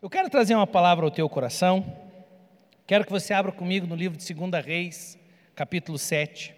[0.00, 1.84] Eu quero trazer uma palavra ao teu coração.
[2.86, 5.18] Quero que você abra comigo no livro de 2 Reis,
[5.56, 6.54] capítulo 7.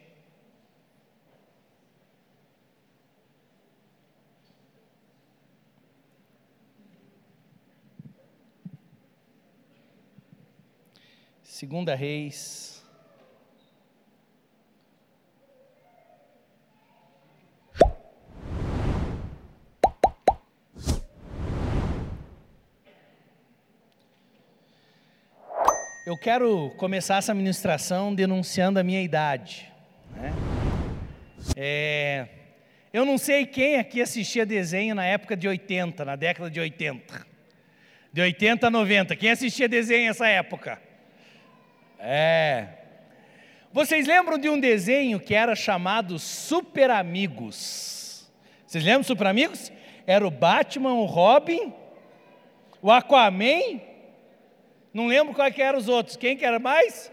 [11.43, 12.80] Segunda Reis
[26.11, 29.71] Eu quero começar essa ministração denunciando a minha idade.
[30.11, 30.33] Né?
[31.55, 32.27] É,
[32.93, 37.25] eu não sei quem aqui assistia desenho na época de 80, na década de 80.
[38.13, 39.15] De 80 a 90.
[39.15, 40.83] Quem assistia desenho nessa época?
[42.01, 42.67] É.
[43.73, 48.29] Vocês lembram de um desenho que era chamado Super Amigos?
[48.67, 49.71] Vocês lembram Super Amigos?
[50.09, 51.73] Era o Batman, o Robin,
[52.83, 53.90] o Aquaman
[54.93, 56.17] não lembro quais que eram os outros.
[56.17, 57.11] Quem que era mais?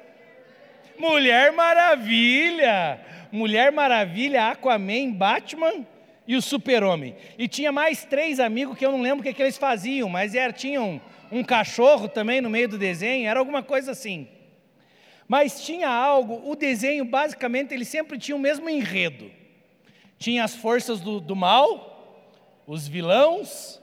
[0.98, 3.00] Mulher Maravilha.
[3.32, 5.86] Mulher Maravilha, Aquaman, Batman
[6.28, 7.16] e o Super-Homem.
[7.38, 10.36] E tinha mais três amigos que eu não lembro o que, que eles faziam, mas
[10.36, 14.28] era, tinham um, um cachorro também no meio do desenho, era alguma coisa assim.
[15.28, 19.30] Mas tinha algo, o desenho basicamente ele sempre tinha o mesmo enredo.
[20.18, 22.32] Tinha as forças do, do mal,
[22.66, 23.80] os vilões,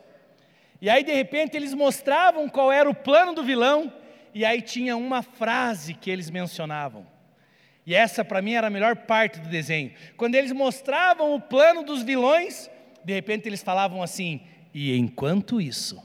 [0.85, 3.91] e aí, de repente, eles mostravam qual era o plano do vilão,
[4.35, 7.07] e aí tinha uma frase que eles mencionavam.
[7.87, 9.95] E essa, para mim, era a melhor parte do desenho.
[10.15, 12.69] Quando eles mostravam o plano dos vilões,
[13.03, 14.43] de repente eles falavam assim:
[14.75, 16.05] e enquanto isso,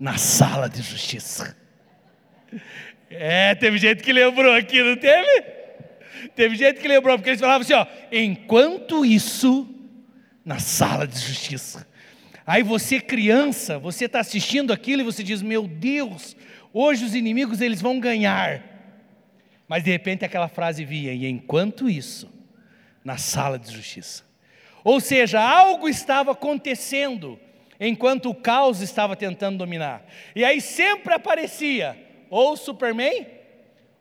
[0.00, 1.54] na sala de justiça.
[3.10, 5.42] É, teve gente que lembrou aqui, não teve?
[6.34, 9.68] Teve gente que lembrou, porque eles falavam assim: ó, enquanto isso,
[10.42, 11.86] na sala de justiça.
[12.46, 16.36] Aí você, criança, você está assistindo aquilo e você diz: Meu Deus,
[16.72, 18.62] hoje os inimigos eles vão ganhar.
[19.66, 22.30] Mas de repente aquela frase vinha, e enquanto isso,
[23.02, 24.22] na sala de justiça.
[24.82, 27.40] Ou seja, algo estava acontecendo
[27.80, 30.04] enquanto o caos estava tentando dominar.
[30.36, 31.96] E aí sempre aparecia
[32.28, 33.26] ou o Superman,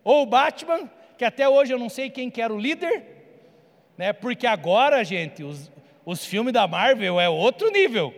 [0.04, 3.04] ou o Batman, que até hoje eu não sei quem que era o líder,
[3.98, 4.12] né?
[4.12, 5.72] porque agora, gente, os,
[6.06, 8.14] os filmes da Marvel é outro nível.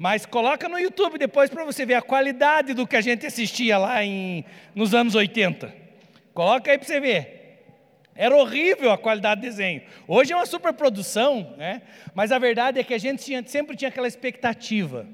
[0.00, 3.76] Mas coloca no YouTube depois para você ver a qualidade do que a gente assistia
[3.76, 5.74] lá em, nos anos 80.
[6.32, 7.66] Coloca aí para você ver.
[8.14, 9.82] Era horrível a qualidade do desenho.
[10.08, 11.82] Hoje é uma superprodução, né?
[12.14, 15.06] mas a verdade é que a gente sempre tinha aquela expectativa.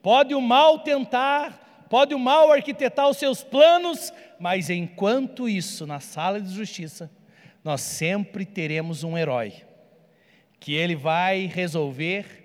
[0.00, 5.98] Pode o mal tentar, pode o mal arquitetar os seus planos, mas enquanto isso, na
[5.98, 7.10] sala de justiça,
[7.64, 9.64] nós sempre teremos um herói,
[10.60, 12.42] que ele vai resolver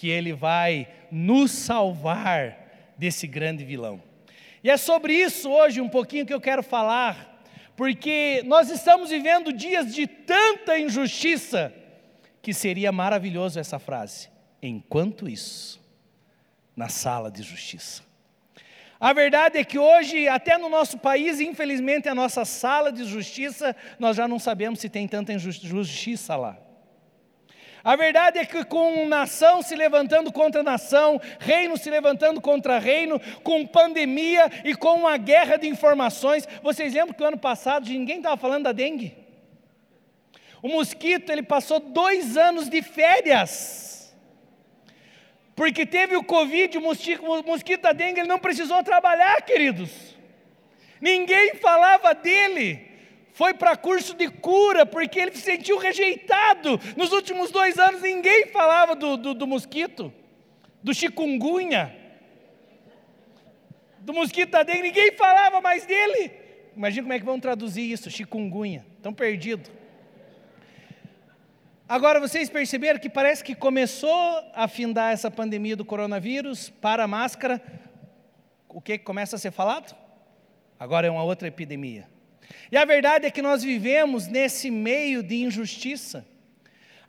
[0.00, 4.02] que ele vai nos salvar desse grande vilão.
[4.62, 7.42] E é sobre isso hoje um pouquinho que eu quero falar,
[7.76, 11.72] porque nós estamos vivendo dias de tanta injustiça
[12.42, 14.28] que seria maravilhoso essa frase.
[14.62, 15.80] Enquanto isso,
[16.76, 18.02] na sala de justiça.
[19.00, 23.74] A verdade é que hoje, até no nosso país, infelizmente, a nossa sala de justiça,
[23.98, 26.58] nós já não sabemos se tem tanta injustiça lá.
[27.82, 33.18] A verdade é que com nação se levantando contra nação, reino se levantando contra reino,
[33.42, 36.46] com pandemia e com uma guerra de informações.
[36.62, 39.16] Vocês lembram que o ano passado ninguém estava falando da dengue?
[40.62, 44.14] O mosquito ele passou dois anos de férias,
[45.56, 49.90] porque teve o Covid, o mosquito, o mosquito da dengue ele não precisou trabalhar, queridos.
[51.00, 52.89] Ninguém falava dele
[53.40, 56.78] foi para curso de cura, porque ele se sentiu rejeitado.
[56.94, 60.12] Nos últimos dois anos, ninguém falava do, do, do mosquito,
[60.82, 61.90] do chikungunya,
[64.00, 66.32] do mosquito da dengue, ninguém falava mais dele.
[66.76, 69.70] Imagina como é que vão traduzir isso, chikungunya, tão perdido.
[71.88, 77.08] Agora, vocês perceberam que parece que começou a findar essa pandemia do coronavírus, para a
[77.08, 77.58] máscara,
[78.68, 79.96] o que começa a ser falado?
[80.78, 82.19] Agora é uma outra epidemia.
[82.70, 86.26] E a verdade é que nós vivemos nesse meio de injustiça.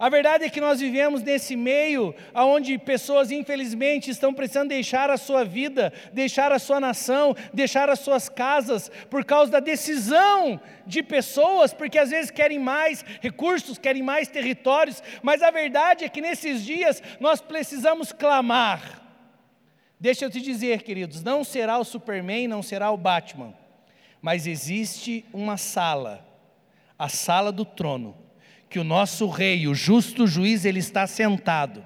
[0.02, 5.16] A verdade é que nós vivemos nesse meio onde pessoas, infelizmente, estão precisando deixar a
[5.18, 11.04] sua vida, deixar a sua nação, deixar as suas casas, por causa da decisão de
[11.04, 16.20] pessoas, porque às vezes querem mais recursos, querem mais territórios, mas a verdade é que
[16.20, 19.04] nesses dias nós precisamos clamar.
[20.00, 23.54] Deixa eu te dizer, queridos, não será o Superman, não será o Batman,
[24.21, 26.25] mas existe uma sala,
[26.97, 28.15] a sala do trono,
[28.69, 31.83] que o nosso rei, o justo juiz, ele está sentado.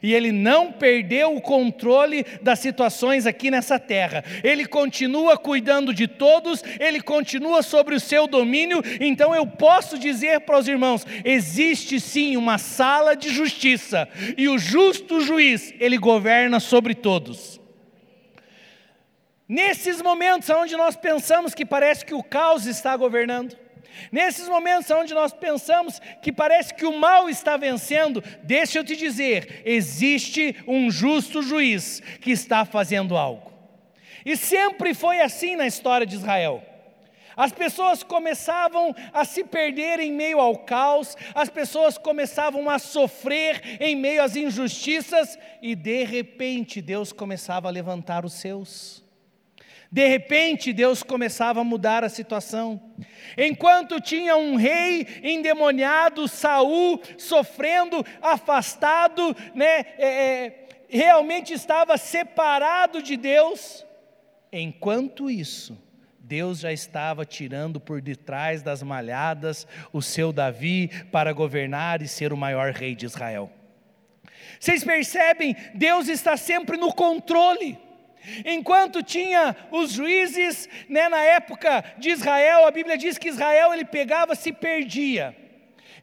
[0.00, 4.24] E ele não perdeu o controle das situações aqui nessa terra.
[4.44, 8.80] Ele continua cuidando de todos, ele continua sobre o seu domínio.
[9.00, 14.56] Então eu posso dizer para os irmãos: existe sim uma sala de justiça, e o
[14.56, 17.60] justo juiz, ele governa sobre todos.
[19.52, 23.54] Nesses momentos onde nós pensamos que parece que o caos está governando,
[24.10, 28.96] Nesses momentos onde nós pensamos que parece que o mal está vencendo, deixa eu te
[28.96, 33.52] dizer: existe um justo juiz que está fazendo algo.
[34.24, 36.64] E sempre foi assim na história de Israel.
[37.36, 43.76] As pessoas começavam a se perder em meio ao caos, as pessoas começavam a sofrer
[43.78, 49.01] em meio às injustiças, e de repente Deus começava a levantar os seus.
[49.92, 52.80] De repente, Deus começava a mudar a situação.
[53.36, 63.18] Enquanto tinha um rei endemoniado, Saul, sofrendo, afastado, né, é, é, realmente estava separado de
[63.18, 63.84] Deus.
[64.50, 65.78] Enquanto isso,
[66.18, 72.32] Deus já estava tirando por detrás das malhadas o seu Davi para governar e ser
[72.32, 73.52] o maior rei de Israel.
[74.58, 75.54] Vocês percebem?
[75.74, 77.78] Deus está sempre no controle.
[78.44, 83.84] Enquanto tinha os juízes, né, na época de Israel, a Bíblia diz que Israel ele
[83.84, 85.36] pegava, se perdia.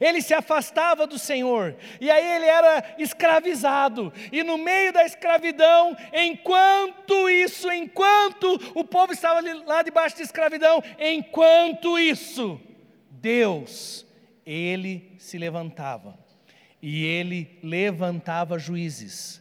[0.00, 5.94] Ele se afastava do Senhor, e aí ele era escravizado, e no meio da escravidão,
[6.10, 12.58] enquanto isso, enquanto o povo estava lá debaixo de escravidão, enquanto isso,
[13.10, 14.06] Deus,
[14.46, 16.18] ele se levantava,
[16.80, 19.39] e ele levantava juízes,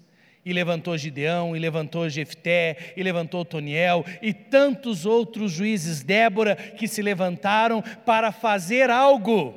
[0.50, 6.88] e levantou Gideão, e levantou Jefté, e levantou Toniel, e tantos outros juízes, Débora, que
[6.88, 9.54] se levantaram para fazer algo.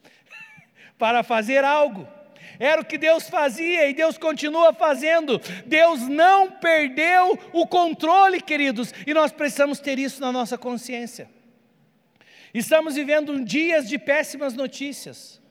[0.96, 2.08] para fazer algo.
[2.58, 5.38] Era o que Deus fazia e Deus continua fazendo.
[5.66, 11.28] Deus não perdeu o controle, queridos, e nós precisamos ter isso na nossa consciência.
[12.54, 15.41] Estamos vivendo dias de péssimas notícias.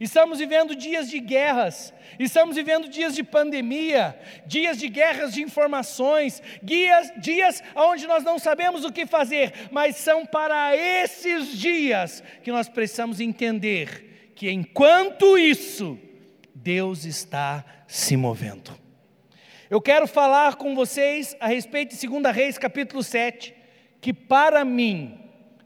[0.00, 4.16] Estamos vivendo dias de guerras, estamos vivendo dias de pandemia,
[4.46, 9.96] dias de guerras de informações, dias, dias onde nós não sabemos o que fazer, mas
[9.96, 15.98] são para esses dias que nós precisamos entender que enquanto isso,
[16.54, 18.70] Deus está se movendo.
[19.68, 23.52] Eu quero falar com vocês a respeito de 2 Reis capítulo 7,
[24.00, 25.18] que para mim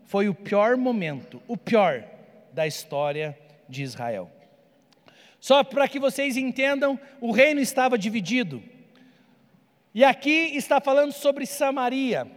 [0.06, 2.02] foi o pior momento, o pior
[2.50, 3.38] da história
[3.72, 4.30] de Israel.
[5.40, 8.62] Só para que vocês entendam, o reino estava dividido.
[9.92, 12.30] E aqui está falando sobre Samaria.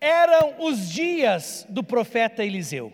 [0.00, 2.92] Eram os dias do profeta Eliseu.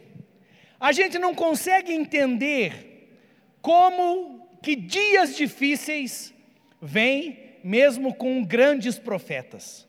[0.80, 3.20] A gente não consegue entender
[3.62, 6.34] como que dias difíceis
[6.80, 9.86] vêm mesmo com grandes profetas.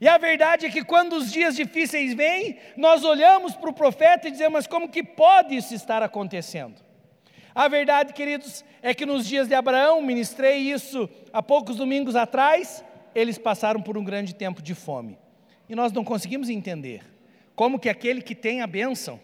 [0.00, 4.28] E a verdade é que quando os dias difíceis vêm, nós olhamos para o profeta
[4.28, 6.80] e dizemos, mas como que pode isso estar acontecendo?
[7.54, 12.84] A verdade, queridos, é que nos dias de Abraão, ministrei isso há poucos domingos atrás,
[13.14, 15.18] eles passaram por um grande tempo de fome.
[15.68, 17.02] E nós não conseguimos entender
[17.56, 19.20] como que aquele que tem a bênção,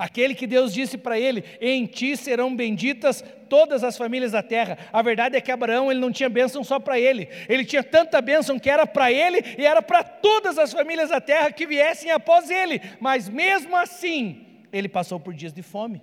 [0.00, 4.78] Aquele que Deus disse para ele: Em ti serão benditas todas as famílias da terra.
[4.90, 8.18] A verdade é que Abraão ele não tinha bênção só para ele, ele tinha tanta
[8.22, 12.10] bênção que era para ele e era para todas as famílias da terra que viessem
[12.10, 12.80] após ele.
[12.98, 16.00] Mas mesmo assim, ele passou por dias de fome.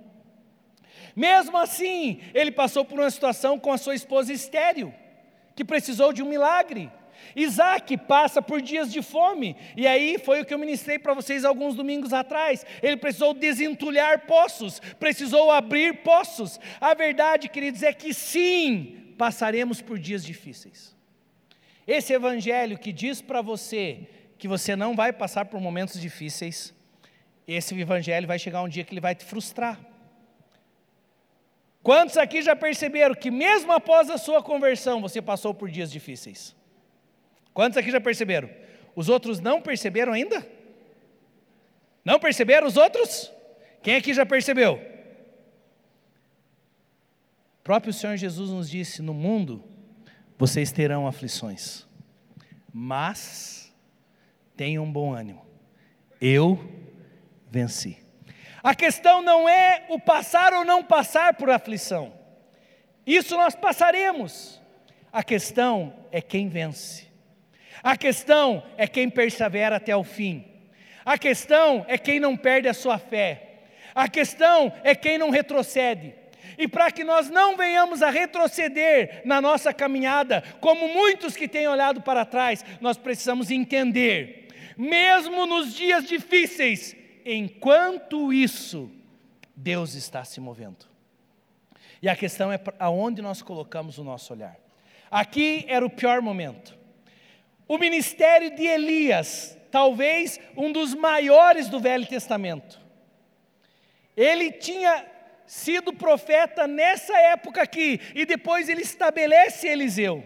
[1.15, 4.93] Mesmo assim, ele passou por uma situação com a sua esposa estéril,
[5.55, 6.91] que precisou de um milagre.
[7.35, 11.45] Isaac passa por dias de fome, e aí foi o que eu ministrei para vocês
[11.45, 12.65] alguns domingos atrás.
[12.81, 16.59] Ele precisou desentulhar poços, precisou abrir poços.
[16.81, 20.95] A verdade, queridos, é que sim, passaremos por dias difíceis.
[21.87, 24.07] Esse evangelho que diz para você
[24.37, 26.73] que você não vai passar por momentos difíceis,
[27.47, 29.79] esse evangelho vai chegar um dia que ele vai te frustrar.
[31.81, 36.56] Quantos aqui já perceberam que mesmo após a sua conversão você passou por dias difíceis?
[37.57, 38.51] Quantos aqui já perceberam?
[38.95, 40.47] Os outros não perceberam ainda?
[42.05, 43.33] Não perceberam os outros?
[43.81, 44.75] Quem aqui já percebeu?
[47.59, 49.63] O próprio Senhor Jesus nos disse: No mundo
[50.37, 51.87] vocês terão aflições,
[52.71, 53.73] mas
[54.55, 55.43] tenham um bom ânimo,
[56.21, 56.63] eu
[57.49, 57.97] venci.
[58.61, 62.13] A questão não é o passar ou não passar por aflição,
[63.03, 64.61] isso nós passaremos,
[65.11, 67.06] a questão é quem vence.
[67.83, 70.45] A questão é quem persevera até o fim.
[71.05, 73.61] A questão é quem não perde a sua fé.
[73.95, 76.13] A questão é quem não retrocede.
[76.57, 81.67] E para que nós não venhamos a retroceder na nossa caminhada, como muitos que têm
[81.67, 88.91] olhado para trás, nós precisamos entender, mesmo nos dias difíceis, enquanto isso,
[89.55, 90.85] Deus está se movendo.
[92.01, 94.55] E a questão é aonde nós colocamos o nosso olhar.
[95.09, 96.76] Aqui era o pior momento.
[97.67, 102.79] O ministério de Elias, talvez um dos maiores do Velho Testamento.
[104.15, 105.05] Ele tinha
[105.45, 110.23] sido profeta nessa época aqui, e depois ele estabelece Eliseu.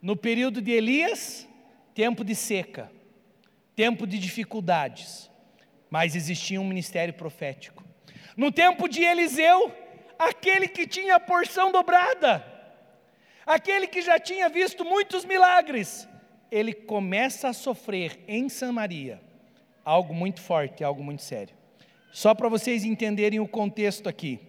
[0.00, 1.48] No período de Elias,
[1.94, 2.90] tempo de seca,
[3.74, 5.30] tempo de dificuldades,
[5.90, 7.84] mas existia um ministério profético.
[8.36, 9.72] No tempo de Eliseu,
[10.18, 12.44] aquele que tinha a porção dobrada,
[13.44, 16.08] aquele que já tinha visto muitos milagres,
[16.50, 19.20] ele começa a sofrer em Samaria
[19.86, 21.54] algo muito forte, algo muito sério.
[22.10, 24.40] Só para vocês entenderem o contexto aqui.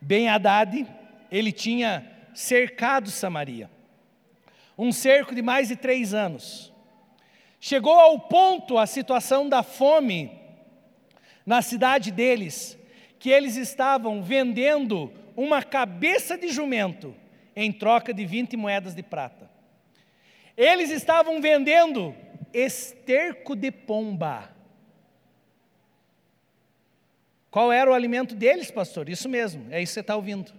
[0.00, 0.84] Ben Haddad,
[1.30, 3.70] ele tinha cercado Samaria,
[4.76, 6.72] um cerco de mais de três anos.
[7.60, 10.30] Chegou ao ponto a situação da fome
[11.44, 12.76] na cidade deles,
[13.18, 17.14] que eles estavam vendendo uma cabeça de jumento
[17.54, 19.48] em troca de 20 moedas de prata.
[20.56, 22.14] Eles estavam vendendo
[22.52, 24.50] esterco de pomba.
[27.50, 29.08] Qual era o alimento deles, pastor?
[29.08, 30.52] Isso mesmo, é isso que você está ouvindo.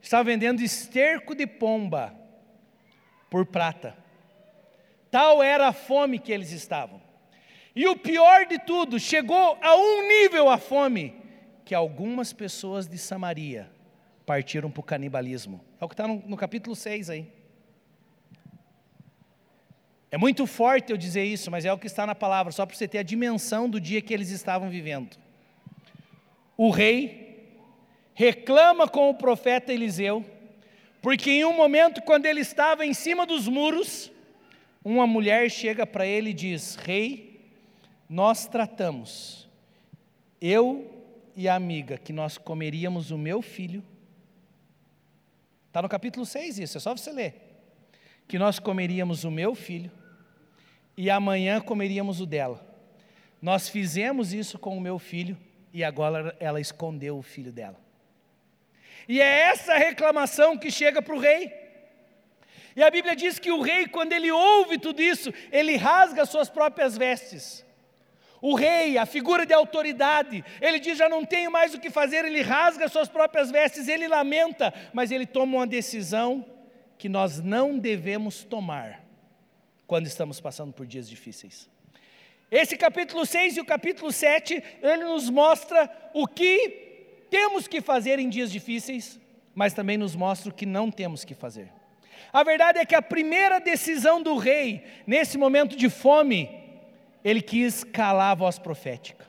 [0.00, 2.14] Estavam vendendo esterco de pomba
[3.30, 3.96] por prata.
[5.10, 7.00] Tal era a fome que eles estavam.
[7.74, 11.14] E o pior de tudo, chegou a um nível a fome,
[11.64, 13.70] que algumas pessoas de Samaria
[14.26, 15.64] partiram para o canibalismo.
[15.80, 17.41] É o que está no, no capítulo 6 aí.
[20.12, 22.76] É muito forte eu dizer isso, mas é o que está na palavra, só para
[22.76, 25.16] você ter a dimensão do dia que eles estavam vivendo.
[26.54, 27.48] O rei
[28.12, 30.22] reclama com o profeta Eliseu,
[31.00, 34.12] porque em um momento, quando ele estava em cima dos muros,
[34.84, 37.40] uma mulher chega para ele e diz: Rei,
[38.06, 39.48] nós tratamos,
[40.42, 40.94] eu
[41.34, 43.82] e a amiga, que nós comeríamos o meu filho.
[45.68, 47.34] Está no capítulo 6 isso, é só você ler.
[48.28, 49.90] Que nós comeríamos o meu filho
[50.96, 52.64] e amanhã comeríamos o dela.
[53.40, 55.36] Nós fizemos isso com o meu filho
[55.72, 57.80] e agora ela escondeu o filho dela.
[59.08, 61.52] E é essa reclamação que chega para o rei.
[62.76, 66.48] E a Bíblia diz que o rei, quando ele ouve tudo isso, ele rasga suas
[66.48, 67.66] próprias vestes.
[68.40, 72.24] O rei, a figura de autoridade, ele diz: Já não tenho mais o que fazer,
[72.24, 76.44] ele rasga suas próprias vestes, ele lamenta, mas ele toma uma decisão
[76.96, 79.01] que nós não devemos tomar
[79.86, 81.68] quando estamos passando por dias difíceis.
[82.50, 88.18] Esse capítulo 6 e o capítulo 7, ele nos mostra o que temos que fazer
[88.18, 89.18] em dias difíceis,
[89.54, 91.72] mas também nos mostra o que não temos que fazer.
[92.30, 96.50] A verdade é que a primeira decisão do rei, nesse momento de fome,
[97.24, 99.26] ele quis calar a voz profética.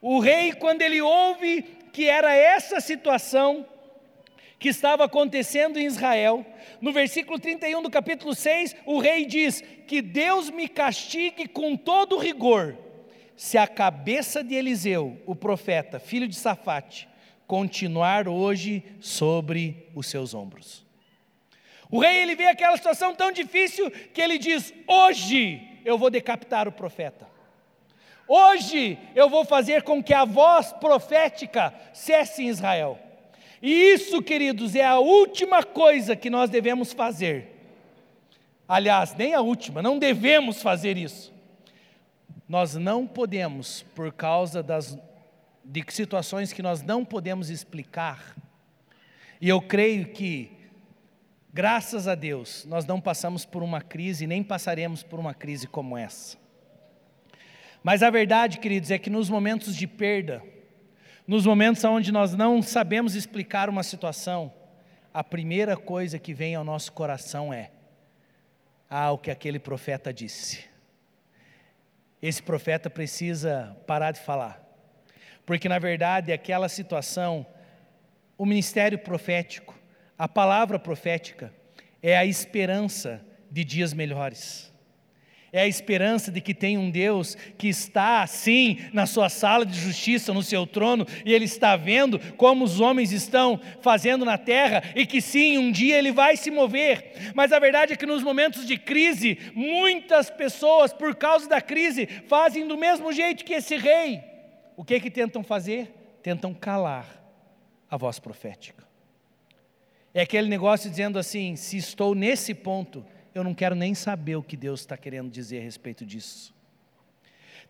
[0.00, 1.62] O rei, quando ele ouve
[1.92, 3.66] que era essa situação,
[4.62, 6.46] que estava acontecendo em Israel.
[6.80, 12.16] No versículo 31 do capítulo 6, o rei diz: Que Deus me castigue com todo
[12.16, 12.78] rigor,
[13.36, 17.08] se a cabeça de Eliseu, o profeta, filho de Safate,
[17.44, 20.86] continuar hoje sobre os seus ombros.
[21.90, 26.68] O rei ele vê aquela situação tão difícil que ele diz: Hoje eu vou decapitar
[26.68, 27.28] o profeta.
[28.28, 33.11] Hoje eu vou fazer com que a voz profética cesse em Israel.
[33.62, 37.48] E isso, queridos, é a última coisa que nós devemos fazer.
[38.66, 41.32] Aliás, nem a última, não devemos fazer isso.
[42.48, 44.98] Nós não podemos, por causa das,
[45.64, 48.36] de situações que nós não podemos explicar,
[49.40, 50.50] e eu creio que,
[51.52, 55.96] graças a Deus, nós não passamos por uma crise, nem passaremos por uma crise como
[55.96, 56.36] essa.
[57.82, 60.42] Mas a verdade, queridos, é que nos momentos de perda,
[61.26, 64.52] nos momentos onde nós não sabemos explicar uma situação,
[65.14, 67.70] a primeira coisa que vem ao nosso coração é:
[68.88, 70.64] ah, o que aquele profeta disse.
[72.20, 74.62] Esse profeta precisa parar de falar,
[75.44, 77.46] porque na verdade aquela situação,
[78.38, 79.78] o ministério profético,
[80.16, 81.52] a palavra profética,
[82.02, 84.71] é a esperança de dias melhores
[85.52, 89.78] é a esperança de que tem um Deus que está, sim, na sua sala de
[89.78, 94.82] justiça, no seu trono, e Ele está vendo como os homens estão fazendo na terra,
[94.96, 97.32] e que sim, um dia Ele vai se mover.
[97.34, 102.06] Mas a verdade é que nos momentos de crise, muitas pessoas, por causa da crise,
[102.26, 104.22] fazem do mesmo jeito que esse rei.
[104.74, 105.92] O que que tentam fazer?
[106.22, 107.22] Tentam calar
[107.90, 108.82] a voz profética.
[110.14, 113.04] É aquele negócio dizendo assim: se estou nesse ponto,
[113.34, 116.54] eu não quero nem saber o que Deus está querendo dizer a respeito disso.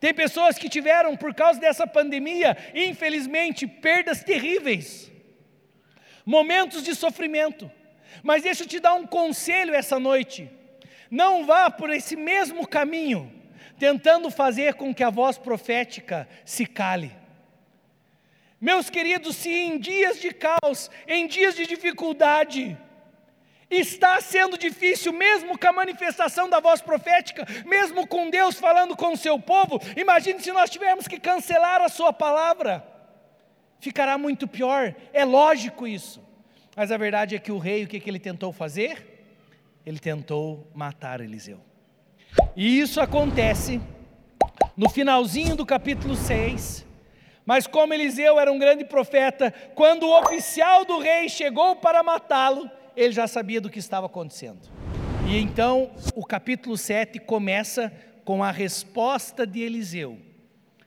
[0.00, 5.12] Tem pessoas que tiveram, por causa dessa pandemia, infelizmente, perdas terríveis,
[6.26, 7.70] momentos de sofrimento.
[8.22, 10.50] Mas deixa eu te dar um conselho essa noite:
[11.08, 13.32] não vá por esse mesmo caminho,
[13.78, 17.12] tentando fazer com que a voz profética se cale.
[18.60, 22.76] Meus queridos, se em dias de caos, em dias de dificuldade,
[23.78, 29.12] está sendo difícil, mesmo com a manifestação da voz profética, mesmo com Deus falando com
[29.12, 32.86] o seu povo, imagine se nós tivermos que cancelar a sua palavra,
[33.80, 36.22] ficará muito pior, é lógico isso,
[36.76, 39.26] mas a verdade é que o rei, o que, ele tentou fazer?
[39.84, 41.60] Ele tentou matar Eliseu,
[42.56, 43.80] e isso acontece
[44.76, 46.86] no finalzinho do capítulo 6,
[47.44, 52.70] mas como Eliseu era um grande profeta, quando o oficial do rei chegou para matá-lo,
[52.96, 54.60] ele já sabia do que estava acontecendo.
[55.26, 57.92] E então o capítulo 7 começa
[58.24, 60.18] com a resposta de Eliseu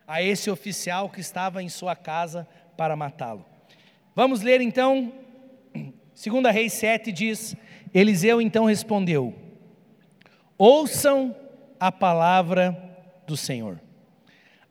[0.06, 2.46] a esse oficial que estava em sua casa
[2.76, 3.44] para matá-lo.
[4.14, 5.12] Vamos ler então,
[5.74, 7.56] 2 Reis 7 diz:
[7.92, 9.34] Eliseu então respondeu:
[10.56, 11.34] Ouçam
[11.78, 12.76] a palavra
[13.26, 13.80] do Senhor.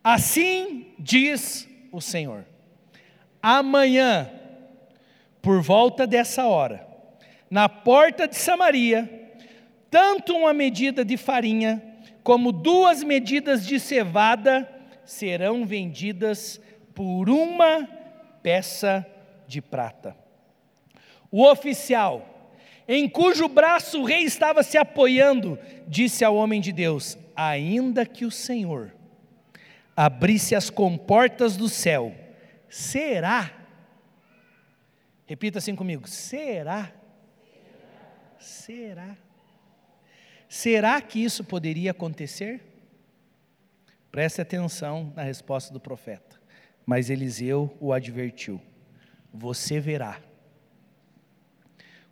[0.03, 2.45] Assim diz o Senhor:
[3.41, 4.29] amanhã,
[5.41, 6.84] por volta dessa hora,
[7.49, 9.09] na porta de Samaria,
[9.89, 11.81] tanto uma medida de farinha
[12.23, 14.69] como duas medidas de cevada
[15.05, 16.59] serão vendidas
[16.93, 17.87] por uma
[18.41, 19.05] peça
[19.47, 20.15] de prata.
[21.31, 22.51] O oficial,
[22.87, 28.25] em cujo braço o rei estava se apoiando, disse ao homem de Deus: Ainda que
[28.25, 28.91] o Senhor
[29.95, 32.13] abrisse as comportas do céu,
[32.69, 33.51] será?
[35.25, 36.91] Repita assim comigo: será?
[38.39, 39.17] Será?
[40.47, 42.61] Será que isso poderia acontecer?
[44.11, 46.39] Preste atenção na resposta do profeta.
[46.85, 48.61] Mas Eliseu o advertiu:
[49.33, 50.21] Você verá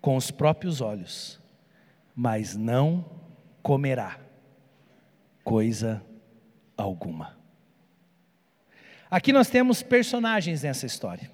[0.01, 1.39] com os próprios olhos,
[2.15, 3.05] mas não
[3.61, 4.19] comerá
[5.43, 6.03] coisa
[6.75, 7.37] alguma.
[9.09, 11.31] Aqui nós temos personagens nessa história.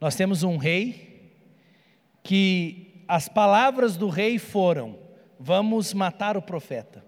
[0.00, 1.34] Nós temos um rei
[2.22, 4.98] que as palavras do rei foram:
[5.38, 7.04] vamos matar o profeta.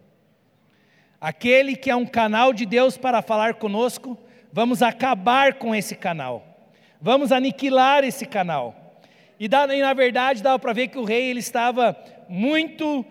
[1.21, 4.17] Aquele que é um canal de Deus para falar conosco,
[4.53, 6.71] vamos acabar com esse canal.
[7.01, 9.01] Vamos aniquilar esse canal.
[9.39, 11.97] E, na verdade dava para ver que o rei ele estava
[12.29, 13.05] muito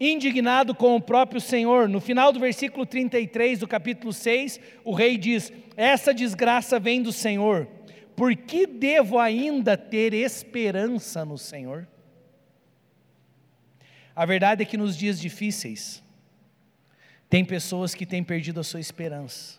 [0.00, 1.88] indignado com o próprio Senhor.
[1.88, 7.12] No final do versículo 33 do capítulo 6, o rei diz: Essa desgraça vem do
[7.12, 7.66] Senhor,
[8.16, 11.86] por que devo ainda ter esperança no Senhor?
[14.14, 16.02] A verdade é que nos dias difíceis,
[17.28, 19.58] tem pessoas que têm perdido a sua esperança.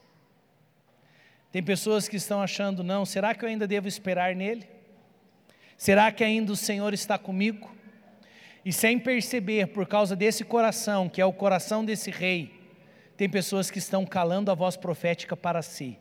[1.52, 4.68] Tem pessoas que estão achando, não, será que eu ainda devo esperar nele?
[5.78, 7.76] Será que ainda o Senhor está comigo?
[8.64, 12.54] E sem perceber, por causa desse coração, que é o coração desse rei,
[13.18, 15.98] tem pessoas que estão calando a voz profética para si.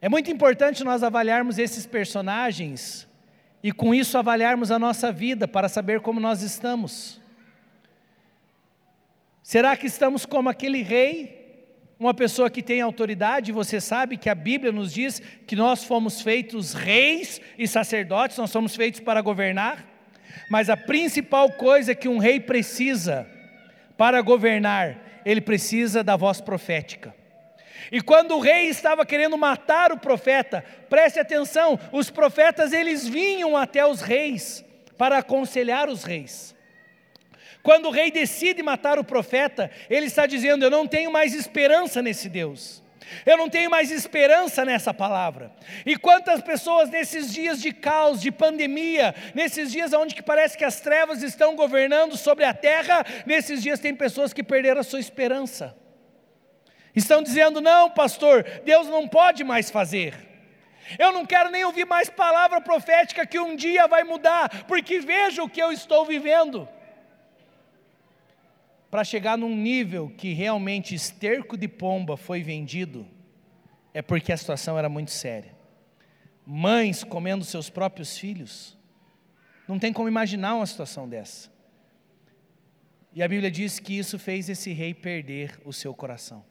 [0.00, 3.08] É muito importante nós avaliarmos esses personagens
[3.62, 7.20] e com isso avaliarmos a nossa vida para saber como nós estamos.
[9.42, 11.66] Será que estamos como aquele rei,
[11.98, 13.52] uma pessoa que tem autoridade?
[13.52, 18.50] Você sabe que a Bíblia nos diz que nós fomos feitos reis e sacerdotes, nós
[18.50, 19.86] somos feitos para governar.
[20.50, 23.28] Mas a principal coisa que um rei precisa
[23.96, 27.14] para governar, ele precisa da voz profética.
[27.90, 33.56] E quando o rei estava querendo matar o profeta, preste atenção, os profetas eles vinham
[33.56, 34.64] até os reis
[34.96, 36.54] para aconselhar os reis.
[37.62, 42.02] Quando o rei decide matar o profeta, ele está dizendo: Eu não tenho mais esperança
[42.02, 42.82] nesse Deus.
[43.26, 45.52] Eu não tenho mais esperança nessa palavra.
[45.84, 50.64] E quantas pessoas nesses dias de caos, de pandemia, nesses dias onde que parece que
[50.64, 55.00] as trevas estão governando sobre a terra, nesses dias tem pessoas que perderam a sua
[55.00, 55.76] esperança.
[56.94, 60.14] Estão dizendo: "Não, pastor, Deus não pode mais fazer".
[60.98, 65.42] Eu não quero nem ouvir mais palavra profética que um dia vai mudar, porque veja
[65.42, 66.68] o que eu estou vivendo
[68.92, 73.06] para chegar num nível que realmente esterco de pomba foi vendido,
[73.94, 75.56] é porque a situação era muito séria.
[76.44, 78.76] Mães comendo seus próprios filhos,
[79.66, 81.50] não tem como imaginar uma situação dessa.
[83.14, 86.44] E a Bíblia diz que isso fez esse rei perder o seu coração,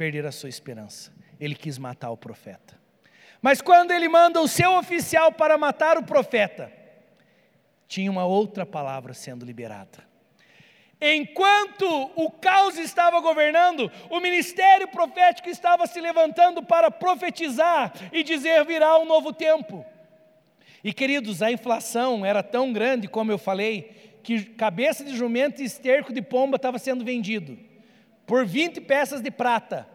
[0.00, 1.12] perder a sua esperança.
[1.38, 2.74] Ele quis matar o profeta.
[3.42, 6.72] Mas quando ele manda o seu oficial para matar o profeta,
[7.86, 9.98] tinha uma outra palavra sendo liberada.
[10.98, 11.84] Enquanto
[12.16, 18.98] o caos estava governando, o ministério profético estava se levantando para profetizar e dizer: virá
[18.98, 19.84] um novo tempo.
[20.82, 25.66] E queridos, a inflação era tão grande, como eu falei, que cabeça de jumento e
[25.66, 27.68] esterco de pomba estava sendo vendido
[28.30, 29.89] por 20 peças de prata.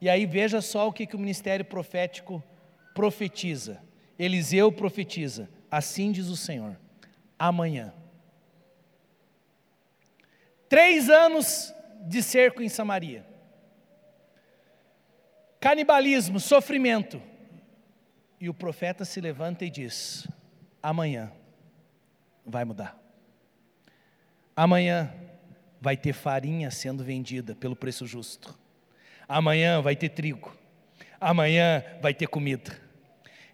[0.00, 2.42] E aí veja só o que, que o ministério profético
[2.94, 3.82] profetiza.
[4.18, 6.78] Eliseu profetiza: Assim diz o Senhor,
[7.38, 7.92] amanhã.
[10.68, 11.74] Três anos
[12.06, 13.26] de cerco em Samaria.
[15.60, 17.20] Canibalismo, sofrimento.
[18.40, 20.28] E o profeta se levanta e diz:
[20.82, 21.32] amanhã
[22.46, 22.96] vai mudar.
[24.54, 25.12] Amanhã
[25.80, 28.58] vai ter farinha sendo vendida pelo preço justo.
[29.28, 30.56] Amanhã vai ter trigo.
[31.20, 32.80] Amanhã vai ter comida.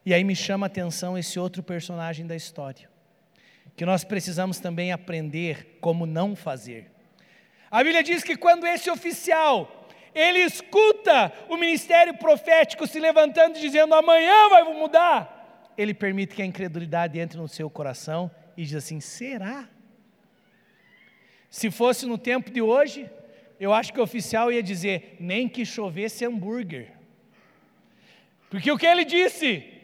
[0.07, 2.89] E aí me chama a atenção esse outro personagem da história,
[3.75, 6.91] que nós precisamos também aprender como não fazer.
[7.71, 13.61] A Bíblia diz que quando esse oficial, ele escuta o ministério profético se levantando e
[13.61, 18.77] dizendo amanhã vai mudar, ele permite que a incredulidade entre no seu coração e diz
[18.77, 19.69] assim: será?
[21.49, 23.11] Se fosse no tempo de hoje,
[23.59, 26.93] eu acho que o oficial ia dizer: nem que chovesse hambúrguer.
[28.51, 29.75] Porque o que ele disse?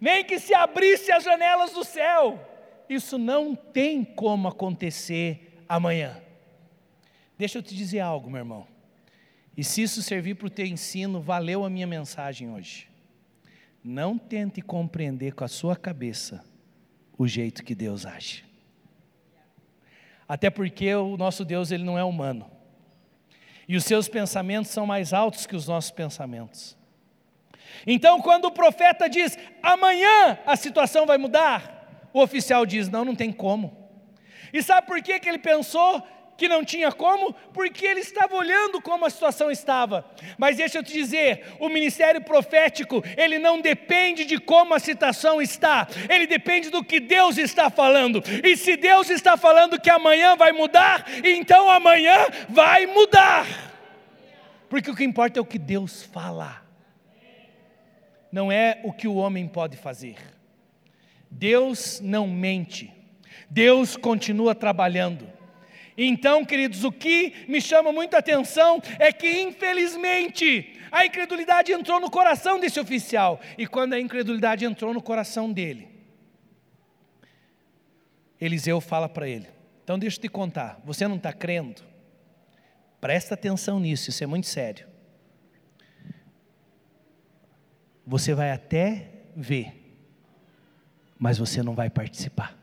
[0.00, 2.40] nem que se abrisse as janelas do céu.
[2.88, 6.20] Isso não tem como acontecer amanhã.
[7.36, 8.66] Deixa eu te dizer algo, meu irmão.
[9.56, 12.88] E se isso servir para o teu ensino, valeu a minha mensagem hoje.
[13.84, 16.44] Não tente compreender com a sua cabeça
[17.18, 18.44] o jeito que Deus age.
[20.26, 22.50] Até porque o nosso Deus ele não é humano.
[23.70, 26.76] E os seus pensamentos são mais altos que os nossos pensamentos.
[27.86, 33.14] Então, quando o profeta diz, amanhã a situação vai mudar, o oficial diz, não, não
[33.14, 33.88] tem como.
[34.52, 36.04] E sabe por que, que ele pensou
[36.40, 37.34] que não tinha como?
[37.52, 40.10] Porque ele estava olhando como a situação estava.
[40.38, 45.42] Mas deixa eu te dizer, o ministério profético, ele não depende de como a situação
[45.42, 48.22] está, ele depende do que Deus está falando.
[48.42, 53.46] E se Deus está falando que amanhã vai mudar, então amanhã vai mudar.
[54.70, 56.62] Porque o que importa é o que Deus fala
[58.32, 60.14] não é o que o homem pode fazer.
[61.28, 62.92] Deus não mente,
[63.50, 65.39] Deus continua trabalhando.
[65.96, 72.10] Então, queridos, o que me chama muita atenção é que, infelizmente, a incredulidade entrou no
[72.10, 75.88] coração desse oficial, e quando a incredulidade entrou no coração dele,
[78.40, 79.46] Eliseu fala para ele:
[79.84, 81.82] então deixa eu te contar, você não está crendo?
[83.00, 84.86] Presta atenção nisso, isso é muito sério.
[88.06, 89.72] Você vai até ver,
[91.18, 92.59] mas você não vai participar.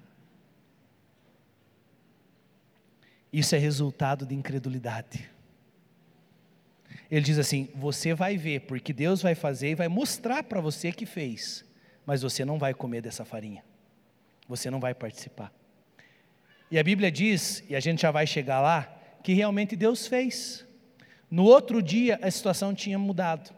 [3.31, 5.29] Isso é resultado de incredulidade.
[7.09, 10.91] Ele diz assim: você vai ver, porque Deus vai fazer e vai mostrar para você
[10.91, 11.65] que fez,
[12.05, 13.63] mas você não vai comer dessa farinha,
[14.47, 15.51] você não vai participar.
[16.69, 18.83] E a Bíblia diz, e a gente já vai chegar lá,
[19.23, 20.65] que realmente Deus fez.
[21.29, 23.55] No outro dia a situação tinha mudado.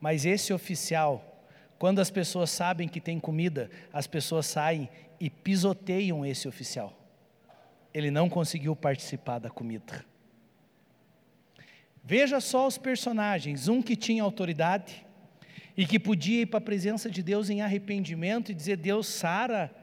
[0.00, 1.44] Mas esse oficial,
[1.78, 4.88] quando as pessoas sabem que tem comida, as pessoas saem
[5.20, 6.99] e pisoteiam esse oficial.
[7.92, 10.04] Ele não conseguiu participar da comida.
[12.04, 15.06] Veja só os personagens: um que tinha autoridade
[15.76, 19.74] e que podia ir para a presença de Deus em arrependimento e dizer: Deus, sara,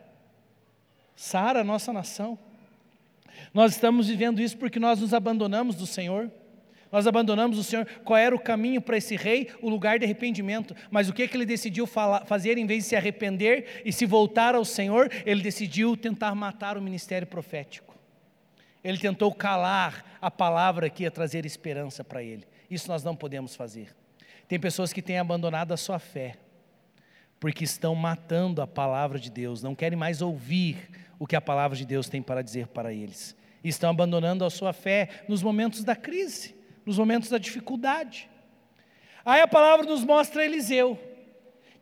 [1.15, 2.37] sara nossa nação.
[3.53, 6.31] Nós estamos vivendo isso porque nós nos abandonamos do Senhor.
[6.91, 7.85] Nós abandonamos o Senhor.
[8.03, 9.49] Qual era o caminho para esse rei?
[9.61, 10.75] O lugar de arrependimento.
[10.89, 14.55] Mas o que, que ele decidiu fazer em vez de se arrepender e se voltar
[14.55, 15.11] ao Senhor?
[15.25, 17.86] Ele decidiu tentar matar o ministério profético.
[18.87, 22.47] Ele tentou calar a palavra que ia trazer esperança para ele.
[22.69, 23.95] Isso nós não podemos fazer.
[24.47, 26.37] Tem pessoas que têm abandonado a sua fé,
[27.39, 31.75] porque estão matando a palavra de Deus, não querem mais ouvir o que a palavra
[31.75, 33.35] de Deus tem para dizer para eles.
[33.63, 38.29] Estão abandonando a sua fé nos momentos da crise nos momentos da dificuldade.
[39.25, 40.97] Aí a palavra nos mostra Eliseu,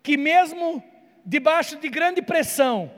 [0.01, 0.83] que mesmo
[1.23, 2.91] debaixo de grande pressão,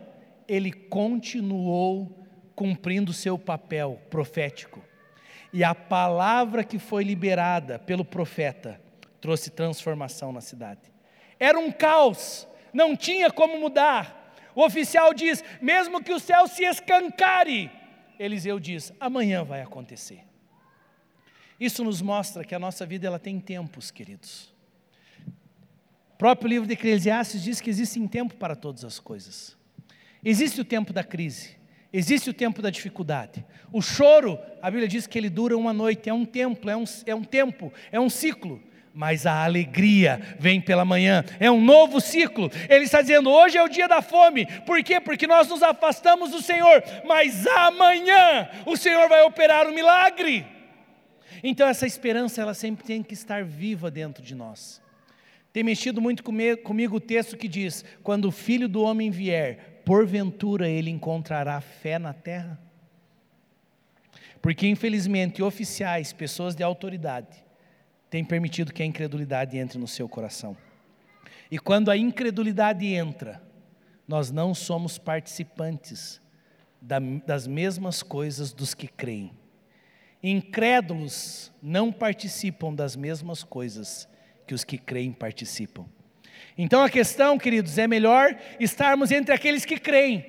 [0.47, 2.25] ele continuou
[2.57, 4.83] cumprindo seu papel profético.
[5.53, 8.81] E a palavra que foi liberada pelo profeta
[9.21, 10.81] trouxe transformação na cidade.
[11.39, 14.33] Era um caos, não tinha como mudar.
[14.55, 17.69] O oficial diz: mesmo que o céu se escancare,
[18.17, 20.23] Eliseu diz: amanhã vai acontecer.
[21.59, 24.51] Isso nos mostra que a nossa vida ela tem tempos, queridos.
[26.13, 29.55] O próprio livro de Eclesiastes diz que existe um tempo para todas as coisas.
[30.23, 31.56] Existe o tempo da crise,
[31.91, 33.45] existe o tempo da dificuldade.
[33.71, 36.85] O choro, a Bíblia diz que ele dura uma noite, é um tempo, é um,
[37.05, 38.61] é um tempo, é um ciclo
[38.97, 42.49] mas a alegria vem pela manhã, é um novo ciclo.
[42.67, 44.99] Ele está dizendo: hoje é o dia da fome, por quê?
[44.99, 50.47] Porque nós nos afastamos do Senhor, mas amanhã o Senhor vai operar o um milagre.
[51.43, 54.81] Então, essa esperança, ela sempre tem que estar viva dentro de nós.
[55.53, 60.67] Tem mexido muito comigo o texto que diz: quando o filho do homem vier, porventura
[60.67, 62.59] ele encontrará fé na terra?
[64.41, 67.41] Porque, infelizmente, oficiais, pessoas de autoridade,
[68.09, 70.57] tem permitido que a incredulidade entre no seu coração.
[71.49, 73.41] E quando a incredulidade entra,
[74.05, 76.19] nós não somos participantes
[77.25, 79.31] das mesmas coisas dos que creem.
[80.21, 84.05] Incrédulos não participam das mesmas coisas
[84.45, 85.85] que os que creem participam.
[86.57, 90.25] Então a questão, queridos, é melhor estarmos entre aqueles que creem.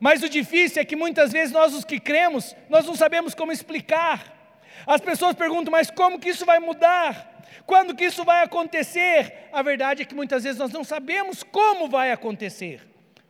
[0.00, 3.52] Mas o difícil é que muitas vezes nós, os que cremos, nós não sabemos como
[3.52, 4.42] explicar
[4.86, 7.44] as pessoas perguntam, mas como que isso vai mudar?
[7.66, 9.48] Quando que isso vai acontecer?
[9.52, 12.80] A verdade é que muitas vezes nós não sabemos como vai acontecer,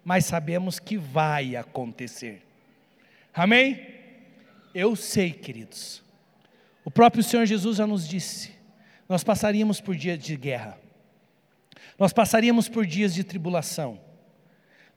[0.04, 2.42] mas sabemos que vai acontecer.
[3.34, 3.86] Amém?
[4.74, 6.02] Eu sei, queridos.
[6.84, 8.52] O próprio Senhor Jesus já nos disse:
[9.08, 10.78] nós passaríamos por dias de guerra,
[11.98, 13.98] nós passaríamos por dias de tribulação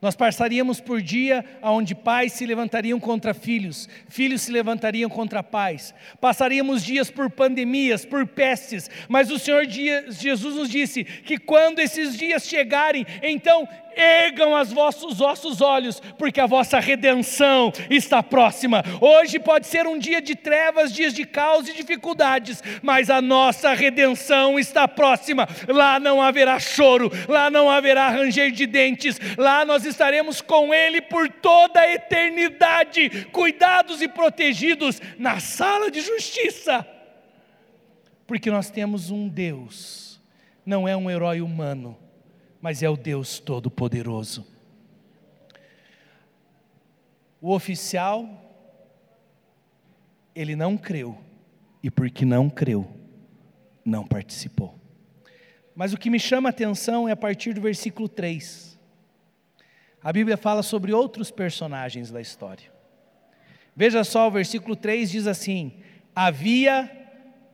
[0.06, 5.96] nós passaríamos por dia onde pais se levantariam contra filhos, filhos se levantariam contra pais.
[6.22, 12.16] Passaríamos dias por pandemias, por pestes, mas o Senhor Jesus nos disse que quando esses
[12.16, 18.84] dias chegarem, então ergam os vossos ossos olhos, porque a vossa redenção está próxima.
[19.00, 23.74] Hoje pode ser um dia de trevas, dias de caos e dificuldades, mas a nossa
[23.74, 25.48] redenção está próxima.
[25.68, 31.02] Lá não haverá choro, lá não haverá ranger de dentes, lá nós estaremos com Ele
[31.02, 36.86] por toda a eternidade, cuidados e protegidos na sala de justiça.
[38.28, 40.20] Porque nós temos um Deus,
[40.66, 42.05] não é um herói humano
[42.66, 44.44] mas é o Deus Todo-Poderoso.
[47.40, 48.28] O oficial,
[50.34, 51.16] ele não creu,
[51.84, 52.90] e porque não creu,
[53.86, 54.80] não participou.
[55.76, 58.80] Mas o que me chama a atenção é a partir do versículo 3.
[60.02, 62.74] A Bíblia fala sobre outros personagens da história.
[63.76, 65.84] Veja só, o versículo 3 diz assim:
[66.16, 66.90] Havia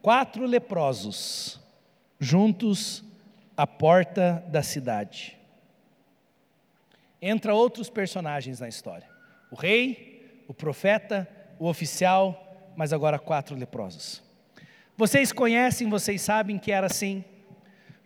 [0.02, 1.60] quatro leprosos
[2.17, 3.04] juntos
[3.62, 5.38] a porta da cidade.
[7.21, 9.08] Entra outros personagens na história:
[9.52, 11.28] o rei, o profeta,
[11.60, 14.24] o oficial, mas agora quatro leprosos.
[14.97, 17.24] Vocês conhecem, vocês sabem que era assim.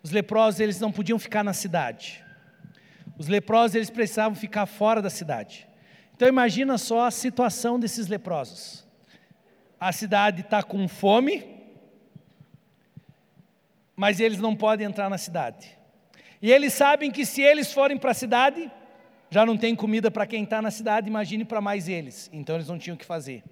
[0.04, 2.22] Os leprosos eles não podiam ficar na cidade.
[3.18, 5.66] Os leprosos eles precisavam ficar fora da cidade.
[6.14, 8.86] Então imagina só a situação desses leprosos.
[9.80, 11.55] A cidade está com fome,
[13.96, 15.78] mas eles não podem entrar na cidade.
[16.42, 18.72] E eles sabem que se eles forem para a cidade,
[19.30, 22.30] já não tem comida para quem está na cidade, imagine para mais eles.
[22.32, 23.44] Então eles não tinham o que fazer.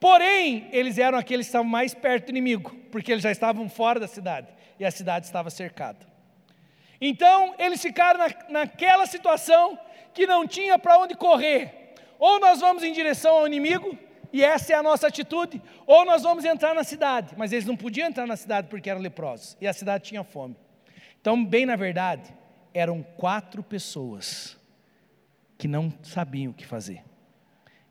[0.00, 4.00] Porém, eles eram aqueles que estavam mais perto do inimigo, porque eles já estavam fora
[4.00, 6.04] da cidade e a cidade estava cercada.
[7.00, 9.78] Então, eles ficaram na, naquela situação
[10.12, 11.94] que não tinha para onde correr.
[12.18, 13.96] Ou nós vamos em direção ao inimigo,
[14.32, 17.76] e essa é a nossa atitude, ou nós vamos entrar na cidade, mas eles não
[17.76, 20.56] podiam entrar na cidade porque eram leprosos, e a cidade tinha fome.
[21.20, 22.34] Então, bem na verdade,
[22.74, 24.56] eram quatro pessoas
[25.58, 27.04] que não sabiam o que fazer.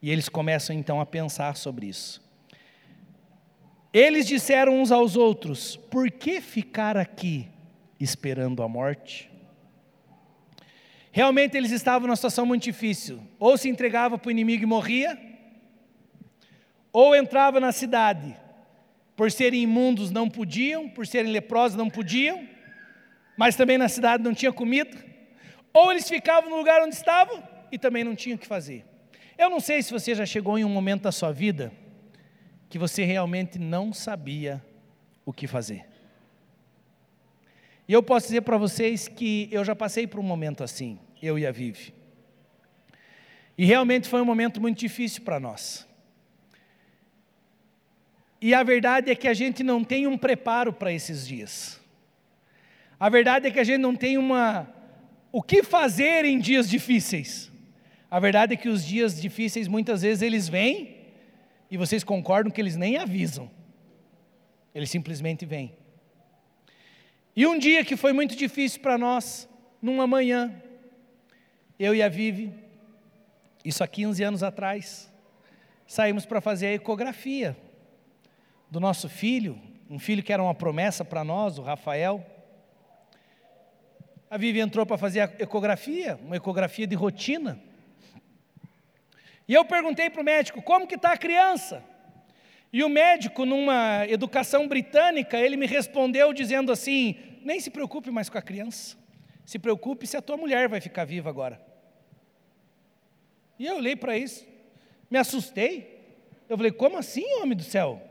[0.02, 2.22] E eles começam então a pensar sobre isso.
[3.94, 7.48] Eles disseram uns aos outros: Por que ficar aqui
[8.00, 9.30] esperando a morte?
[11.12, 13.22] Realmente eles estavam numa situação muito difícil.
[13.38, 15.20] Ou se entregava para o inimigo e morria,
[16.92, 18.36] ou entrava na cidade,
[19.16, 22.48] por serem imundos não podiam, por serem leprosos não podiam,
[23.38, 24.98] mas também na cidade não tinha comida,
[25.74, 28.86] ou eles ficavam no lugar onde estavam e também não tinham o que fazer.
[29.38, 31.72] Eu não sei se você já chegou em um momento da sua vida
[32.70, 34.64] que você realmente não sabia
[35.26, 35.86] o que fazer.
[37.88, 41.38] E eu posso dizer para vocês que eu já passei por um momento assim, eu
[41.38, 41.94] e a Vive.
[43.58, 45.88] E realmente foi um momento muito difícil para nós.
[48.42, 51.80] E a verdade é que a gente não tem um preparo para esses dias.
[53.00, 54.68] A verdade é que a gente não tem uma
[55.32, 57.52] o que fazer em dias difíceis.
[58.10, 60.98] A verdade é que os dias difíceis muitas vezes eles vêm
[61.70, 63.50] e vocês concordam que eles nem avisam.
[64.74, 65.78] Eles simplesmente vêm.
[67.36, 69.48] E um dia que foi muito difícil para nós,
[69.82, 70.52] numa manhã,
[71.80, 72.52] eu e a Vivi,
[73.64, 75.10] isso há 15 anos atrás,
[75.88, 77.56] saímos para fazer a ecografia
[78.72, 82.26] do nosso filho, um filho que era uma promessa para nós, o Rafael.
[84.30, 87.62] A Vivi entrou para fazer a ecografia, uma ecografia de rotina.
[89.46, 91.84] E eu perguntei para o médico, como que está a criança?
[92.72, 98.30] E o médico, numa educação britânica, ele me respondeu dizendo assim: nem se preocupe mais
[98.30, 98.96] com a criança,
[99.46, 101.62] se preocupe se a tua mulher vai ficar viva agora.
[103.60, 104.48] E eu olhei para isso,
[105.10, 106.00] me assustei.
[106.48, 108.11] Eu falei: como assim, homem do céu?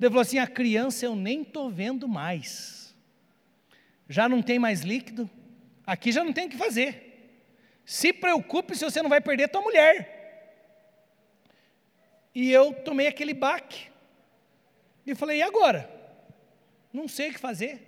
[0.00, 2.94] Ele falou assim: a criança eu nem estou vendo mais,
[4.08, 5.28] já não tem mais líquido,
[5.86, 7.04] aqui já não tem o que fazer.
[7.84, 10.18] Se preocupe se você não vai perder tua mulher.
[12.34, 13.88] E eu tomei aquele baque.
[15.06, 15.90] E falei, e agora?
[16.92, 17.82] Não sei o que fazer.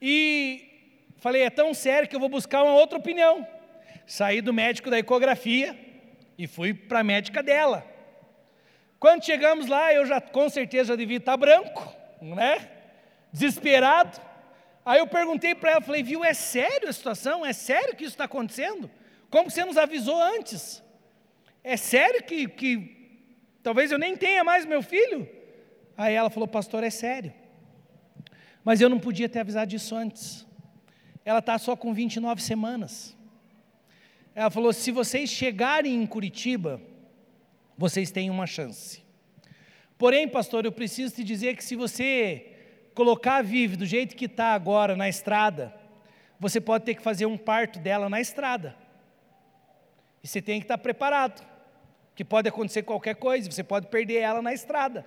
[0.00, 0.62] E
[1.16, 3.48] falei, é tão sério que eu vou buscar uma outra opinião.
[4.06, 5.74] Saí do médico da ecografia
[6.36, 7.93] e fui para a médica dela.
[8.98, 12.70] Quando chegamos lá, eu já com certeza já devia estar branco, né?
[13.32, 14.20] Desesperado.
[14.84, 17.44] Aí eu perguntei para ela, falei, viu, é sério a situação?
[17.44, 18.90] É sério que isso está acontecendo?
[19.30, 20.82] Como você nos avisou antes?
[21.62, 23.20] É sério que, que
[23.62, 25.28] talvez eu nem tenha mais meu filho?
[25.96, 27.32] Aí ela falou, pastor, é sério.
[28.62, 30.46] Mas eu não podia ter avisado disso antes.
[31.24, 33.16] Ela está só com 29 semanas.
[34.34, 36.80] Ela falou: se vocês chegarem em Curitiba,
[37.76, 39.02] vocês têm uma chance.
[39.96, 42.52] Porém, pastor, eu preciso te dizer que se você
[42.94, 45.74] colocar a Vive do jeito que está agora na estrada,
[46.38, 48.76] você pode ter que fazer um parto dela na estrada.
[50.22, 51.44] E você tem que estar preparado
[52.14, 55.04] que pode acontecer qualquer coisa, você pode perder ela na estrada.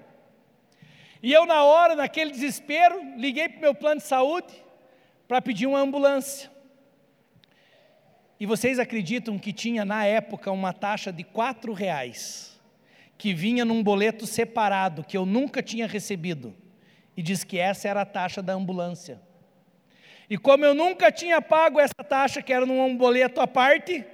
[1.24, 4.54] E eu, na hora, naquele desespero, liguei para o meu plano de saúde
[5.28, 6.52] para pedir uma ambulância.
[8.40, 12.57] E vocês acreditam que tinha na época uma taxa de quatro reais,
[13.18, 16.54] que vinha num boleto separado, que eu nunca tinha recebido,
[17.16, 19.20] e diz que essa era a taxa da ambulância.
[20.30, 24.06] E como eu nunca tinha pago essa taxa, que era num boleto à parte,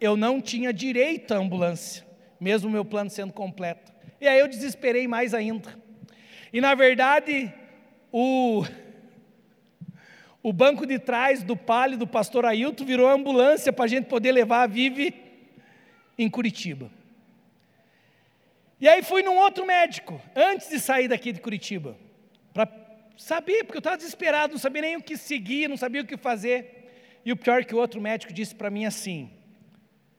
[0.00, 2.06] eu não tinha direito à ambulância
[2.40, 3.92] mesmo meu plano sendo completo.
[4.20, 5.74] E aí eu desesperei mais ainda.
[6.52, 7.52] E na verdade,
[8.12, 8.64] o,
[10.42, 14.32] o banco de trás do palio do pastor Ailton virou ambulância para a gente poder
[14.32, 15.14] levar a Vive
[16.16, 16.90] em Curitiba.
[18.78, 21.96] E aí fui num outro médico, antes de sair daqui de Curitiba,
[22.52, 22.68] para
[23.16, 26.16] saber, porque eu estava desesperado, não sabia nem o que seguir, não sabia o que
[26.16, 26.90] fazer.
[27.24, 29.30] E o pior é que o outro médico disse para mim assim: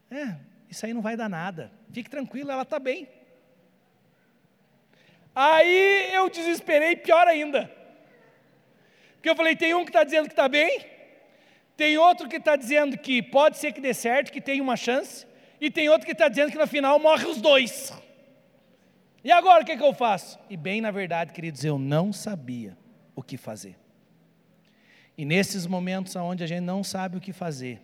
[0.09, 0.35] É,
[0.69, 1.71] isso aí não vai dar nada.
[1.93, 3.07] Fique tranquilo, ela está bem.
[5.35, 7.71] Aí eu desesperei, pior ainda.
[9.13, 10.83] Porque eu falei: tem um que está dizendo que está bem,
[11.75, 15.27] tem outro que está dizendo que pode ser que dê certo, que tem uma chance,
[15.61, 17.93] e tem outro que está dizendo que no final morre os dois.
[19.23, 20.39] E agora o que, que eu faço?
[20.49, 22.77] E bem na verdade, queridos, eu não sabia
[23.15, 23.77] o que fazer.
[25.17, 27.81] E nesses momentos onde a gente não sabe o que fazer,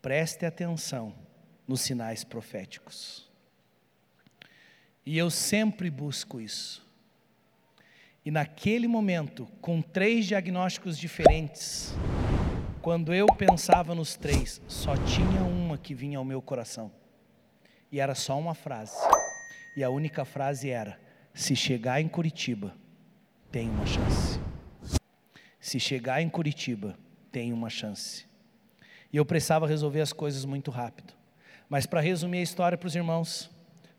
[0.00, 1.12] preste atenção
[1.66, 3.28] nos sinais proféticos.
[5.04, 6.86] E eu sempre busco isso.
[8.24, 11.92] E naquele momento, com três diagnósticos diferentes,
[12.80, 16.92] quando eu pensava nos três, só tinha uma que vinha ao meu coração.
[17.90, 18.96] E era só uma frase.
[19.76, 20.98] E a única frase era:
[21.32, 22.74] se chegar em Curitiba,
[23.50, 24.40] tem uma chance.
[25.58, 26.98] Se chegar em Curitiba,
[27.30, 28.26] tem uma chance.
[29.12, 31.14] E eu precisava resolver as coisas muito rápido.
[31.68, 33.50] Mas para resumir a história para os irmãos,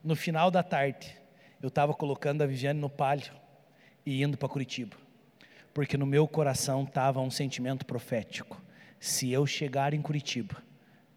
[0.04, 1.16] no final da tarde,
[1.62, 3.32] eu estava colocando a Viviane no palio
[4.06, 4.98] e indo para Curitiba,
[5.74, 8.62] porque no meu coração estava um sentimento profético:
[9.00, 10.62] se eu chegar em Curitiba,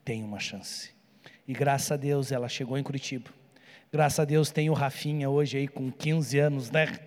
[0.04, 0.94] tem uma chance.
[1.46, 3.35] E graças a Deus ela chegou em Curitiba.
[3.96, 6.98] Graças a Deus tem o Rafinha hoje aí com 15 anos, né?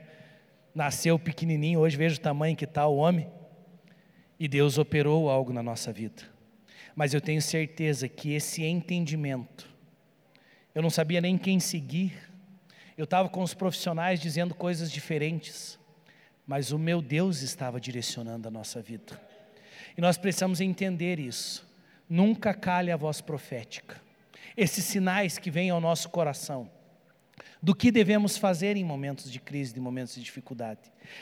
[0.73, 3.29] Nasceu pequenininho, hoje vejo o tamanho que está o homem.
[4.39, 6.23] E Deus operou algo na nossa vida
[6.99, 9.69] mas eu tenho certeza que esse entendimento,
[10.75, 12.11] eu não sabia nem quem seguir,
[12.97, 15.79] eu estava com os profissionais dizendo coisas diferentes,
[16.45, 19.17] mas o meu Deus estava direcionando a nossa vida,
[19.97, 21.65] e nós precisamos entender isso.
[22.09, 24.01] Nunca calhe a voz profética,
[24.57, 26.69] esses sinais que vêm ao nosso coração,
[27.61, 30.79] do que devemos fazer em momentos de crise, de momentos de dificuldade.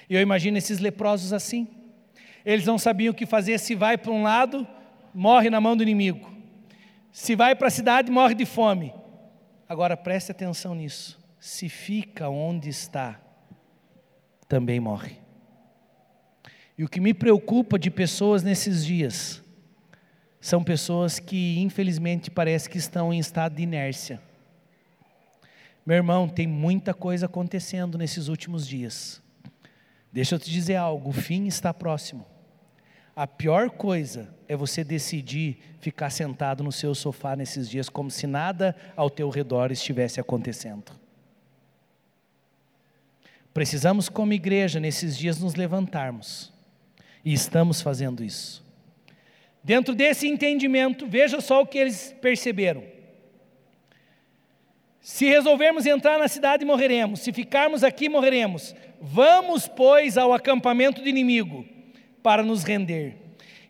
[0.10, 1.68] E eu imagino esses leprosos assim,
[2.46, 4.68] eles não sabiam o que fazer, se vai para um lado,
[5.14, 6.32] morre na mão do inimigo.
[7.12, 8.94] Se vai para a cidade, morre de fome.
[9.68, 11.20] Agora preste atenção nisso.
[11.40, 13.20] Se fica onde está,
[14.48, 15.18] também morre.
[16.78, 19.44] E o que me preocupa de pessoas nesses dias
[20.40, 24.22] são pessoas que, infelizmente, parece que estão em estado de inércia.
[25.88, 29.22] Meu irmão, tem muita coisa acontecendo nesses últimos dias.
[30.12, 32.28] Deixa eu te dizer algo: o fim está próximo.
[33.16, 38.28] A pior coisa é você decidir ficar sentado no seu sofá nesses dias como se
[38.28, 40.92] nada ao teu redor estivesse acontecendo.
[43.54, 46.52] Precisamos, como igreja, nesses dias nos levantarmos,
[47.24, 48.62] e estamos fazendo isso.
[49.64, 52.97] Dentro desse entendimento, veja só o que eles perceberam.
[55.10, 57.22] Se resolvermos entrar na cidade, morreremos.
[57.22, 58.76] Se ficarmos aqui, morreremos.
[59.00, 61.66] Vamos, pois, ao acampamento do inimigo
[62.22, 63.16] para nos render.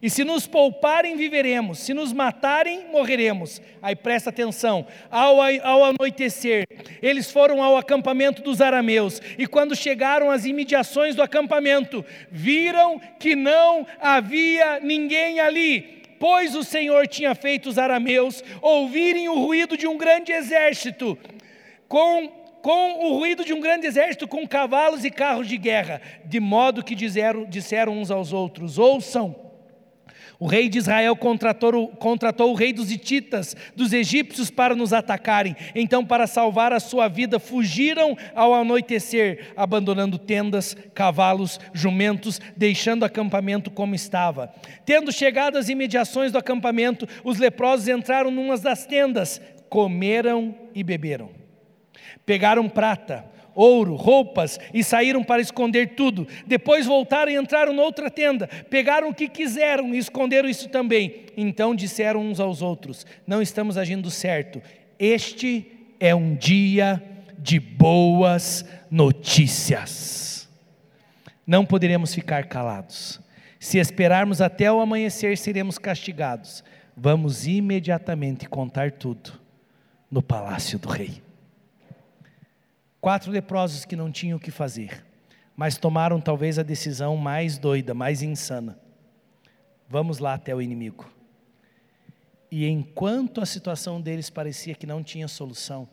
[0.02, 3.62] E se nos pouparem, viveremos, se nos matarem, morreremos.
[3.84, 6.66] Aí presta atenção: ao, ao anoitecer,
[7.04, 13.36] eles foram ao acampamento dos arameus, e quando chegaram às imediações do acampamento, viram que
[13.36, 19.88] não havia ninguém ali, pois o Senhor tinha feito os arameus ouvirem o ruído de
[19.88, 21.18] um grande exército,
[21.88, 26.38] com com o ruído de um grande exército, com cavalos e carros de guerra, de
[26.38, 29.47] modo que disseram, disseram uns aos outros: Ouçam,
[30.40, 35.56] o rei de Israel contratou, contratou o rei dos Hititas, dos egípcios, para nos atacarem.
[35.74, 43.06] Então, para salvar a sua vida, fugiram ao anoitecer, abandonando tendas, cavalos, jumentos, deixando o
[43.06, 44.54] acampamento como estava.
[44.86, 51.47] Tendo chegado às imediações do acampamento, os leprosos entraram numa das tendas, comeram e beberam.
[52.26, 53.26] Pegaram prata,
[53.58, 56.28] ouro, roupas e saíram para esconder tudo.
[56.46, 61.26] Depois voltaram e entraram noutra tenda, pegaram o que quiseram e esconderam isso também.
[61.36, 64.62] Então disseram uns aos outros: Não estamos agindo certo.
[65.00, 65.66] Este
[66.00, 67.04] é um dia
[67.38, 70.48] de boas notícias.
[71.46, 73.20] Não poderemos ficar calados.
[73.60, 76.64] Se esperarmos até o amanhecer, seremos castigados.
[76.96, 79.34] Vamos imediatamente contar tudo
[80.12, 81.27] no palácio do rei.
[83.08, 85.06] Quatro leprosos que não tinham o que fazer,
[85.56, 88.78] mas tomaram talvez a decisão mais doida, mais insana.
[89.88, 91.10] Vamos lá até o inimigo.
[92.52, 95.88] E enquanto a situação deles parecia que não tinha solução,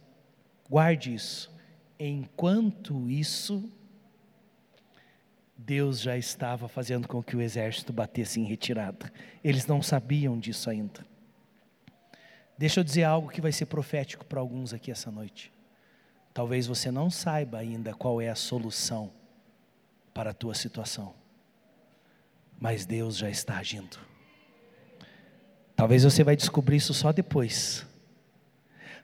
[0.69, 1.55] guarde isso.
[2.01, 3.73] Enquanto isso,
[5.57, 9.13] Deus já estava fazendo com que o exército batesse em retirada.
[9.45, 11.07] Eles não sabiam disso ainda.
[12.59, 15.54] Deixa eu dizer algo que vai ser profético para alguns aqui essa noite.
[16.35, 19.13] Talvez você não saiba ainda qual é a solução
[20.13, 21.15] para a tua situação,
[22.59, 23.97] mas Deus já está agindo.
[25.77, 27.87] Talvez você vai descobrir isso só depois.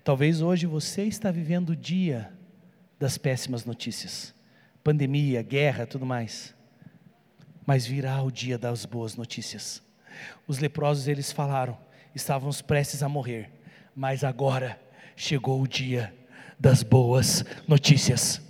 [0.02, 2.32] Talvez hoje você está vivendo o dia
[2.98, 4.34] das péssimas notícias,
[4.82, 6.52] pandemia, guerra, tudo mais.
[7.64, 9.80] Mas virá o dia das boas notícias.
[10.48, 11.78] Os leprosos eles falaram,
[12.12, 13.52] estávamos prestes a morrer,
[13.94, 14.80] mas agora
[15.14, 16.12] chegou o dia
[16.60, 18.40] das boas notícias.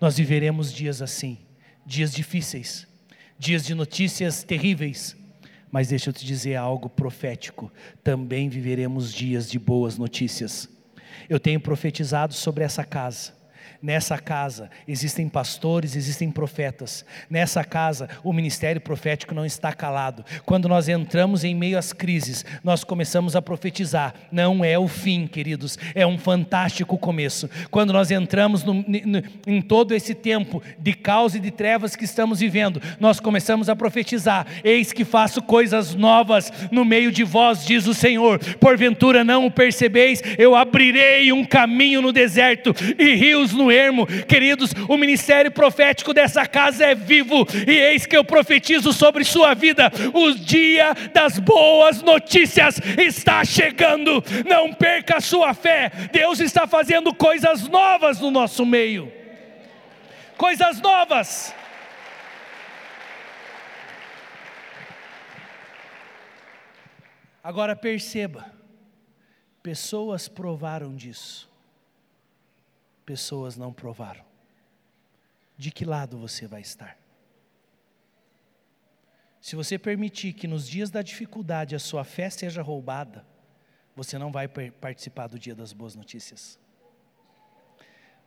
[0.00, 1.38] Nós viveremos dias assim,
[1.84, 2.86] dias difíceis,
[3.36, 5.16] dias de notícias terríveis,
[5.70, 7.72] mas deixa eu te dizer algo profético:
[8.04, 10.68] também viveremos dias de boas notícias.
[11.28, 13.35] Eu tenho profetizado sobre essa casa
[13.82, 17.04] Nessa casa existem pastores, existem profetas.
[17.28, 20.24] Nessa casa o ministério profético não está calado.
[20.44, 24.14] Quando nós entramos em meio às crises, nós começamos a profetizar.
[24.30, 27.48] Não é o fim, queridos, é um fantástico começo.
[27.70, 32.04] Quando nós entramos no, no, em todo esse tempo de caos e de trevas que
[32.04, 37.64] estamos vivendo, nós começamos a profetizar: Eis que faço coisas novas no meio de vós,
[37.64, 38.38] diz o Senhor.
[38.56, 44.06] Porventura não o percebeis, eu abrirei um caminho no deserto e rios no ermo.
[44.06, 49.54] Queridos, o ministério profético dessa casa é vivo, e eis que eu profetizo sobre sua
[49.54, 54.22] vida: o dia das boas notícias está chegando.
[54.46, 59.12] Não perca a sua fé, Deus está fazendo coisas novas no nosso meio.
[60.36, 61.54] Coisas novas.
[67.42, 68.52] Agora perceba,
[69.62, 71.55] pessoas provaram disso
[73.06, 74.24] pessoas não provaram.
[75.56, 76.98] De que lado você vai estar?
[79.40, 83.24] Se você permitir que nos dias da dificuldade a sua fé seja roubada,
[83.94, 86.58] você não vai participar do dia das boas notícias.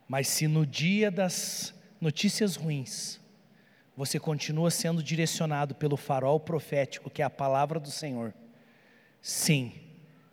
[0.08, 3.20] Mas se no dia das notícias ruins,
[3.94, 8.32] você continua sendo direcionado pelo farol profético, que é a palavra do Senhor,
[9.20, 9.74] sim,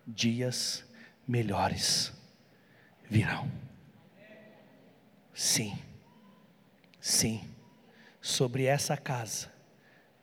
[0.07, 0.85] dias
[1.27, 2.13] melhores
[3.09, 3.66] virão.
[5.37, 5.77] Sim,
[6.99, 7.41] sim,
[8.19, 9.53] sobre essa casa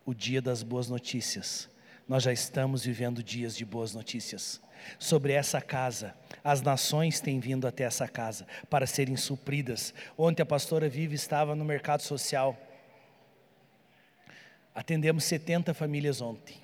[0.05, 1.71] o dia das boas notícias.
[2.09, 4.61] Nós já estamos vivendo dias de boas notícias.
[4.99, 9.95] Sobre essa casa, as nações têm vindo até essa casa para serem supridas.
[10.19, 12.59] Ontem a pastora Viva estava no mercado social.
[14.75, 16.57] Atendemos 70 famílias ontem.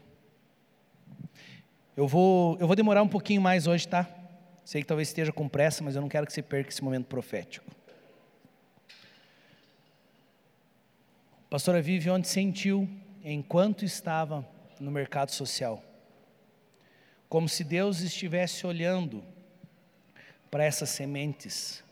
[1.97, 4.09] Eu vou, eu vou demorar um pouquinho mais hoje, tá?
[4.65, 7.07] Sei que talvez esteja com pressa, mas eu não quero que você perca esse momento
[7.07, 7.79] profético.
[11.51, 12.89] Pastora Vive onde sentiu,
[13.25, 14.49] enquanto estava
[14.79, 15.83] no mercado social,
[17.29, 19.25] como se Deus estivesse olhando
[20.49, 21.83] para essas sementes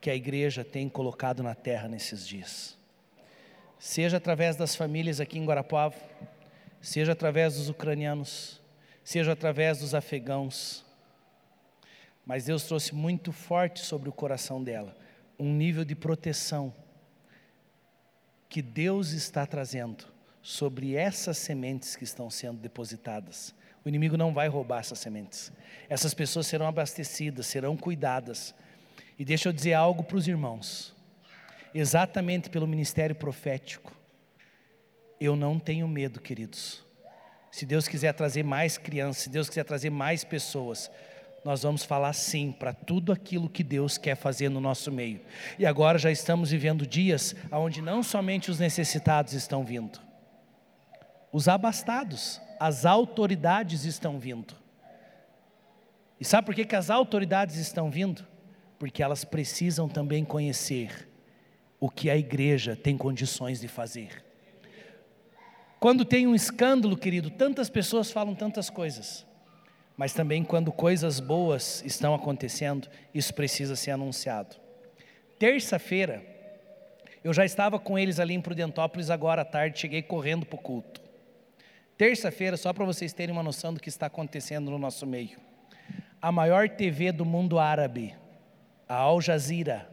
[0.00, 2.78] que a igreja tem colocado na terra nesses dias.
[3.78, 5.96] Seja através das famílias aqui em Guarapuava,
[6.80, 8.58] seja através dos ucranianos,
[9.04, 10.82] seja através dos afegãos.
[12.24, 14.96] Mas Deus trouxe muito forte sobre o coração dela
[15.38, 16.72] um nível de proteção
[18.48, 20.06] que Deus está trazendo
[20.42, 23.54] sobre essas sementes que estão sendo depositadas.
[23.84, 25.52] O inimigo não vai roubar essas sementes.
[25.88, 28.54] Essas pessoas serão abastecidas, serão cuidadas.
[29.18, 30.94] E deixa eu dizer algo para os irmãos.
[31.74, 33.92] Exatamente pelo ministério profético,
[35.20, 36.84] eu não tenho medo, queridos.
[37.50, 40.90] Se Deus quiser trazer mais crianças, se Deus quiser trazer mais pessoas,
[41.44, 45.20] nós vamos falar sim para tudo aquilo que Deus quer fazer no nosso meio.
[45.58, 50.00] E agora já estamos vivendo dias onde não somente os necessitados estão vindo,
[51.30, 54.54] os abastados, as autoridades estão vindo.
[56.18, 58.24] E sabe por que, que as autoridades estão vindo?
[58.78, 61.10] Porque elas precisam também conhecer
[61.78, 64.24] o que a igreja tem condições de fazer.
[65.78, 69.26] Quando tem um escândalo, querido, tantas pessoas falam tantas coisas
[69.96, 74.56] mas também quando coisas boas estão acontecendo, isso precisa ser anunciado.
[75.38, 76.22] Terça-feira,
[77.22, 80.62] eu já estava com eles ali em Prudentópolis, agora à tarde, cheguei correndo para o
[80.62, 81.00] culto.
[81.96, 85.38] Terça-feira, só para vocês terem uma noção do que está acontecendo no nosso meio.
[86.20, 88.14] A maior TV do mundo árabe,
[88.88, 89.88] a Al Jazeera,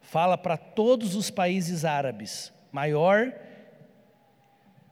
[0.00, 3.32] fala para todos os países árabes, maior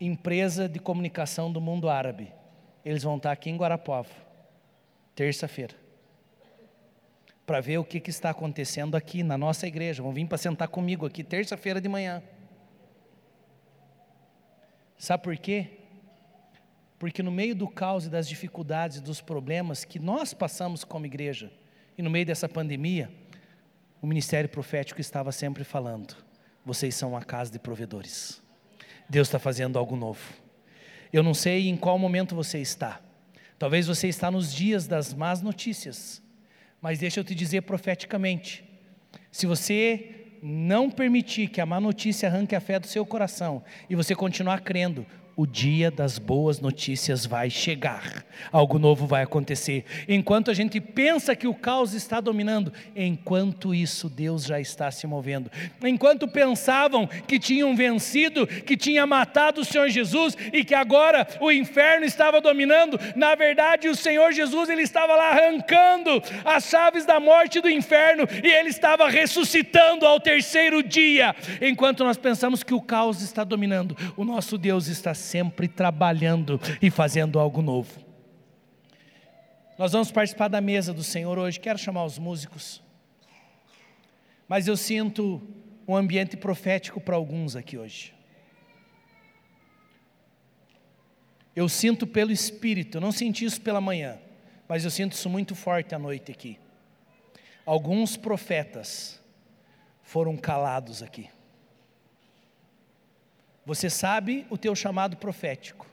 [0.01, 2.33] empresa de comunicação do mundo árabe,
[2.85, 4.11] eles vão estar aqui em Guarapuava,
[5.15, 5.75] terça-feira,
[7.47, 10.03] para ver o que, que está acontecendo aqui na nossa igreja.
[10.03, 12.23] Vão vir para sentar comigo aqui, terça-feira de manhã.
[14.99, 15.79] Sabe por quê?
[16.99, 21.53] Porque no meio do caos e das dificuldades, dos problemas que nós passamos como igreja,
[21.97, 23.11] e no meio dessa pandemia,
[24.01, 26.17] o ministério profético estava sempre falando:
[26.65, 28.43] vocês são uma casa de provedores.
[29.09, 30.44] Deus está fazendo algo novo.
[31.15, 33.01] Eu não sei em qual momento você está.
[33.57, 36.21] Talvez você está nos dias das más notícias.
[36.83, 38.65] Mas deixa eu te dizer profeticamente:
[39.31, 43.95] se você não permitir que a má notícia arranque a fé do seu coração e
[43.95, 45.07] você continuar crendo,
[45.37, 49.85] o dia das boas notícias vai chegar, algo novo vai acontecer.
[50.09, 55.07] Enquanto a gente pensa que o caos está dominando, enquanto isso Deus já está se
[55.07, 55.51] movendo.
[55.83, 61.51] Enquanto pensavam que tinham vencido, que tinha matado o Senhor Jesus e que agora o
[61.51, 67.19] inferno estava dominando, na verdade o Senhor Jesus ele estava lá arrancando as chaves da
[67.19, 71.35] morte do inferno e ele estava ressuscitando ao terceiro dia.
[71.61, 76.91] Enquanto nós pensamos que o caos está dominando, o nosso Deus está sempre trabalhando e
[76.91, 78.05] fazendo algo novo.
[79.77, 81.59] Nós vamos participar da mesa do Senhor hoje.
[81.59, 82.83] Quero chamar os músicos.
[84.47, 85.43] Mas eu sinto
[85.89, 88.15] um ambiente profético para alguns aqui hoje.
[91.57, 94.19] Eu sinto pelo Espírito, eu não senti isso pela manhã,
[94.69, 96.59] mas eu sinto isso muito forte à noite aqui.
[97.65, 99.21] Alguns profetas
[100.03, 101.29] foram calados aqui.
[103.65, 105.87] Você sabe o teu chamado profético.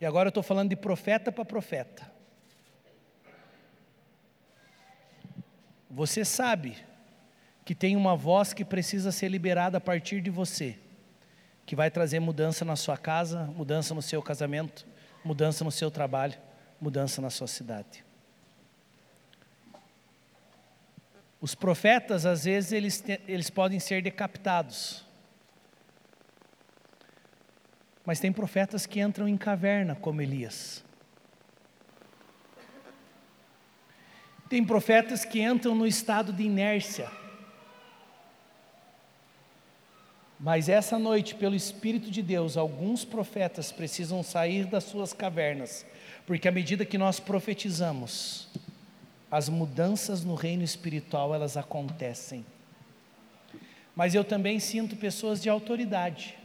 [0.00, 2.10] E agora eu estou falando de profeta para profeta.
[5.88, 6.76] Você sabe
[7.64, 10.78] que tem uma voz que precisa ser liberada a partir de você,
[11.64, 14.86] que vai trazer mudança na sua casa, mudança no seu casamento,
[15.24, 16.38] mudança no seu trabalho,
[16.80, 18.04] mudança na sua cidade.
[21.40, 25.05] Os profetas, às vezes, eles, eles podem ser decapitados.
[28.06, 30.84] Mas tem profetas que entram em caverna, como Elias.
[34.48, 37.10] Tem profetas que entram no estado de inércia.
[40.38, 45.84] Mas essa noite, pelo Espírito de Deus, alguns profetas precisam sair das suas cavernas,
[46.24, 48.48] porque à medida que nós profetizamos,
[49.28, 52.46] as mudanças no reino espiritual elas acontecem.
[53.96, 56.36] Mas eu também sinto pessoas de autoridade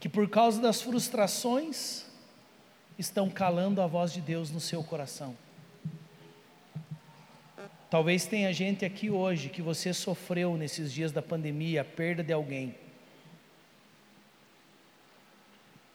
[0.00, 2.04] que por causa das frustrações
[2.98, 5.36] estão calando a voz de Deus no seu coração.
[7.90, 12.32] Talvez tenha gente aqui hoje que você sofreu nesses dias da pandemia a perda de
[12.32, 12.74] alguém.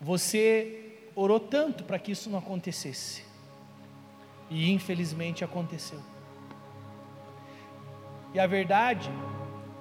[0.02, 3.24] Você orou tanto para que isso não acontecesse.
[4.50, 6.02] E infelizmente aconteceu.
[8.34, 9.10] E a verdade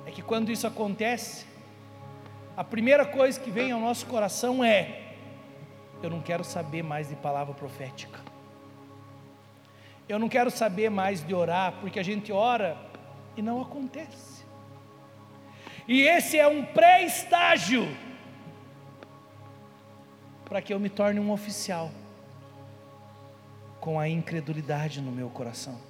[0.06, 1.46] é que quando isso acontece,
[2.56, 5.14] a primeira coisa que vem ao nosso coração é:
[6.02, 8.20] eu não quero saber mais de palavra profética.
[10.08, 12.76] Eu não quero saber mais de orar, porque a gente ora
[13.36, 14.44] e não acontece.
[15.86, 17.88] E esse é um pré-estágio
[20.44, 21.90] para que eu me torne um oficial
[23.80, 25.80] com a incredulidade no meu coração.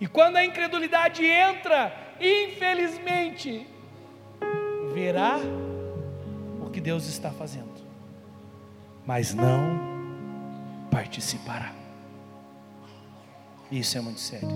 [0.00, 3.66] E quando a incredulidade entra, infelizmente,
[4.96, 5.38] verá
[6.64, 7.68] o que Deus está fazendo,
[9.04, 9.78] mas não
[10.90, 11.70] participará.
[13.70, 14.48] Isso é muito sério.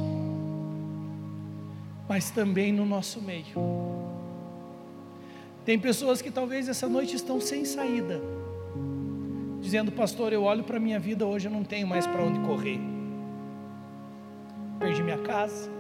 [2.09, 3.45] Mas também no nosso meio.
[5.63, 8.19] Tem pessoas que talvez essa noite estão sem saída,
[9.61, 12.41] dizendo, pastor, eu olho para a minha vida hoje, eu não tenho mais para onde
[12.41, 12.81] correr.
[14.79, 15.71] Perdi minha casa,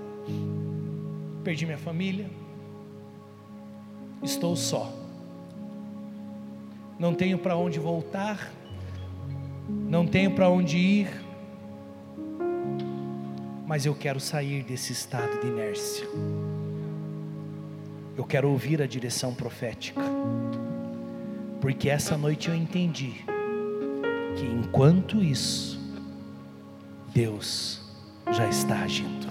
[1.42, 2.28] perdi minha família,
[4.22, 4.92] estou só,
[6.98, 8.52] não tenho para onde voltar,
[9.88, 11.24] não tenho para onde ir,
[13.66, 16.06] mas eu quero sair desse estado de inércia.
[18.16, 20.02] Eu quero ouvir a direção profética,
[21.60, 23.24] porque essa noite eu entendi
[24.36, 25.80] que enquanto isso,
[27.14, 27.80] Deus
[28.30, 29.26] já está agindo.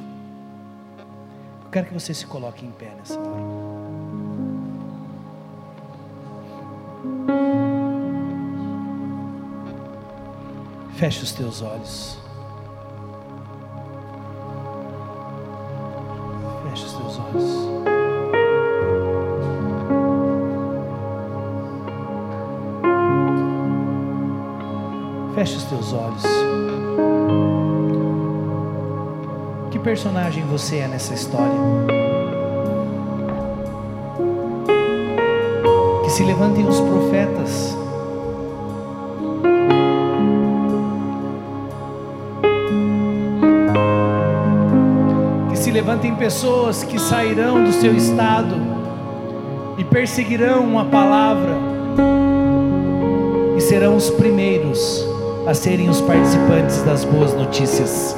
[1.66, 3.89] Eu quero que você se coloque em pé nessa hora.
[11.00, 12.18] Feche os teus olhos.
[16.66, 17.44] Feche os teus olhos.
[25.36, 26.24] Feche os teus olhos.
[29.72, 31.56] Que personagem você é nessa história?
[36.04, 37.89] Que se levantem os profetas.
[45.90, 48.56] Levantem pessoas que sairão do seu estado
[49.76, 51.58] e perseguirão uma palavra
[53.58, 55.04] e serão os primeiros
[55.48, 58.16] a serem os participantes das boas notícias.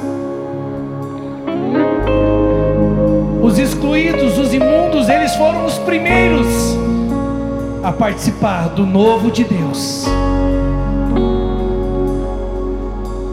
[3.42, 6.76] Os excluídos, os imundos, eles foram os primeiros
[7.82, 10.04] a participar do novo de Deus.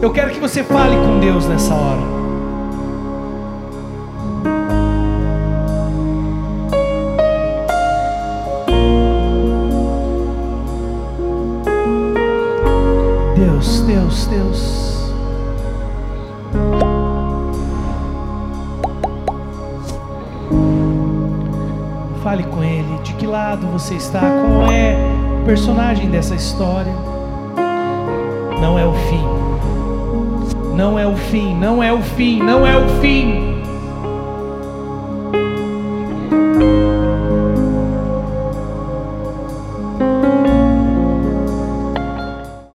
[0.00, 2.19] Eu quero que você fale com Deus nessa hora.
[23.90, 24.94] Você está, qual é
[25.40, 26.92] o personagem dessa história.
[28.60, 32.88] Não é o fim, não é o fim, não é o fim, não é o
[33.00, 33.49] fim.